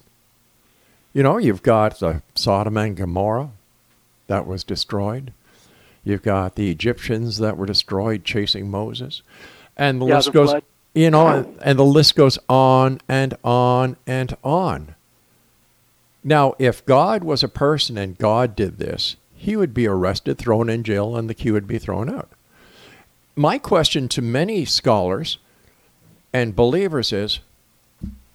[1.13, 3.49] You know, you've got the Sodom and Gomorrah
[4.27, 5.33] that was destroyed.
[6.03, 9.23] You've got the Egyptians that were destroyed chasing Moses.
[9.75, 10.63] And the Yeah, list the goes flood.
[10.93, 14.93] you know, and, and the list goes on and on and on.
[16.23, 20.69] Now, if God was a person and God did this, he would be arrested, thrown
[20.69, 22.29] in jail, and the key would be thrown out.
[23.37, 25.37] My question to many scholars
[26.33, 27.39] and believers is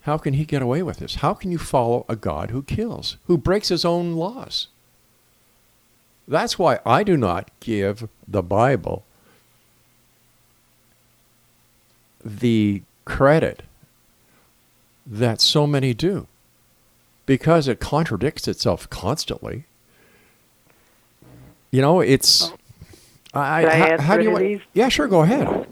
[0.02, 1.16] how can he get away with this?
[1.16, 4.68] How can you follow a God who kills, who breaks his own laws?
[6.26, 9.04] That's why I do not give the Bible
[12.24, 13.62] the credit
[15.06, 16.26] that so many do
[17.26, 19.64] because it contradicts itself constantly.
[21.74, 22.52] You know, it's.
[23.34, 24.60] I, Can I how, answer how do you want- these?
[24.74, 25.08] Yeah, sure.
[25.08, 25.66] Go ahead.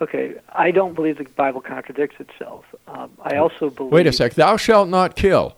[0.00, 2.64] Okay, I don't believe the Bible contradicts itself.
[2.88, 3.92] Um, I also believe.
[3.92, 4.32] Wait a sec.
[4.32, 5.54] Thou shalt not kill.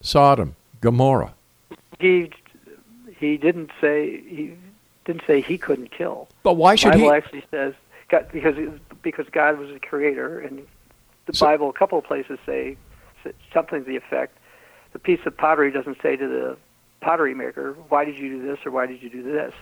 [0.00, 1.34] Sodom, Gomorrah.
[2.00, 2.30] He
[3.18, 4.54] he didn't say he
[5.04, 6.26] didn't say he couldn't kill.
[6.42, 7.16] But why should The Bible he?
[7.18, 7.74] actually says
[8.08, 8.56] God, because
[9.02, 10.66] because God was the creator, and
[11.26, 12.78] the So- Bible a couple of places say
[13.52, 14.38] something to the effect:
[14.94, 16.56] the piece of pottery doesn't say to the
[17.06, 19.54] pottery maker, "Why did you do this?" or "Why did you do this?"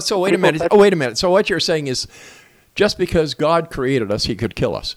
[0.00, 0.62] so wait a minute.
[0.70, 1.18] Oh, wait a minute.
[1.18, 2.06] So what you're saying is,
[2.74, 4.96] just because God created us, He could kill us.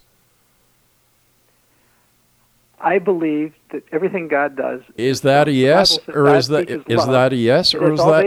[2.80, 7.34] I believe that everything God does Is that a yes, or is that is that
[7.34, 8.25] a yes, or is that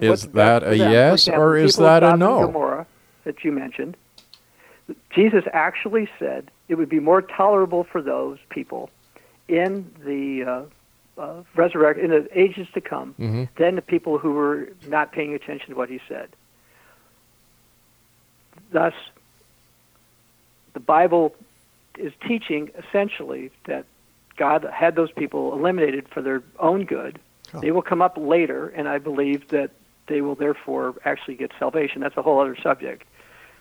[0.00, 0.78] is that a for them.
[0.78, 2.46] For yes, or is that a no?
[2.46, 2.86] Gomorrah
[3.24, 3.96] that you mentioned.
[5.14, 8.90] Jesus actually said it would be more tolerable for those people
[9.48, 10.62] in the uh,
[11.20, 13.48] uh, resurrect in the ages to come Mhm.
[13.56, 16.30] than the people who were not paying attention to what he said.
[18.72, 18.94] Thus,
[20.72, 21.34] the Bible
[21.98, 23.84] is teaching essentially that
[24.36, 27.18] God had those people eliminated for their own good.
[27.52, 27.60] Oh.
[27.60, 29.70] They will come up later, and I believe that
[30.06, 32.00] they will therefore actually get salvation.
[32.00, 33.04] That's a whole other subject.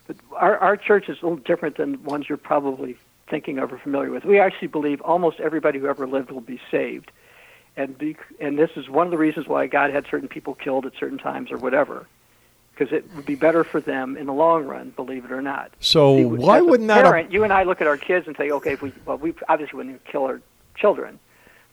[0.07, 2.95] But our, our church is a little different than ones you're probably
[3.27, 4.25] thinking of or familiar with.
[4.25, 7.11] We actually believe almost everybody who ever lived will be saved.
[7.79, 10.85] And, be, and this is one of the reasons why God had certain people killed
[10.85, 12.07] at certain times or whatever.
[12.75, 15.71] Because it would be better for them in the long run, believe it or not.
[15.79, 17.05] So See, why wouldn't that?
[17.05, 19.33] parent, you and I look at our kids and say, okay, if we well, we
[19.47, 20.41] obviously wouldn't kill our
[20.75, 21.19] children,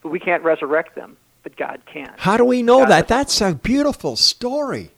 [0.01, 2.13] but we can't resurrect them, but God can.
[2.19, 3.09] How do we know God- that?
[3.09, 4.93] That's a beautiful story.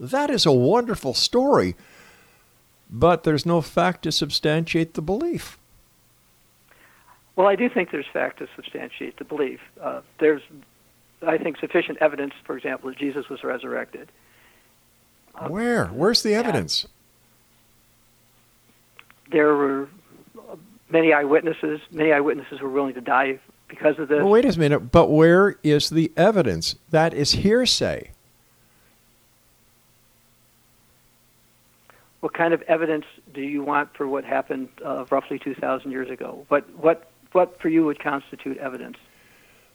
[0.00, 1.76] That is a wonderful story.
[2.90, 5.58] But there's no fact to substantiate the belief.
[7.36, 9.60] Well, I do think there's fact to substantiate the belief.
[9.80, 10.42] Uh, there's,
[11.26, 14.10] I think, sufficient evidence, for example, that Jesus was resurrected.
[15.34, 15.86] Uh, Where?
[15.88, 16.86] Where's the evidence?
[19.32, 19.88] There were
[20.38, 20.56] uh,
[20.90, 21.80] many eyewitnesses.
[21.90, 24.18] Many eyewitnesses were willing to die because of this.
[24.18, 24.92] Well, wait a minute.
[24.92, 26.76] But where is the evidence?
[26.90, 28.12] That is hearsay.
[32.20, 33.04] What kind of evidence
[33.34, 36.46] do you want for what happened uh, roughly 2,000 years ago?
[36.48, 38.96] What, what, what for you would constitute evidence?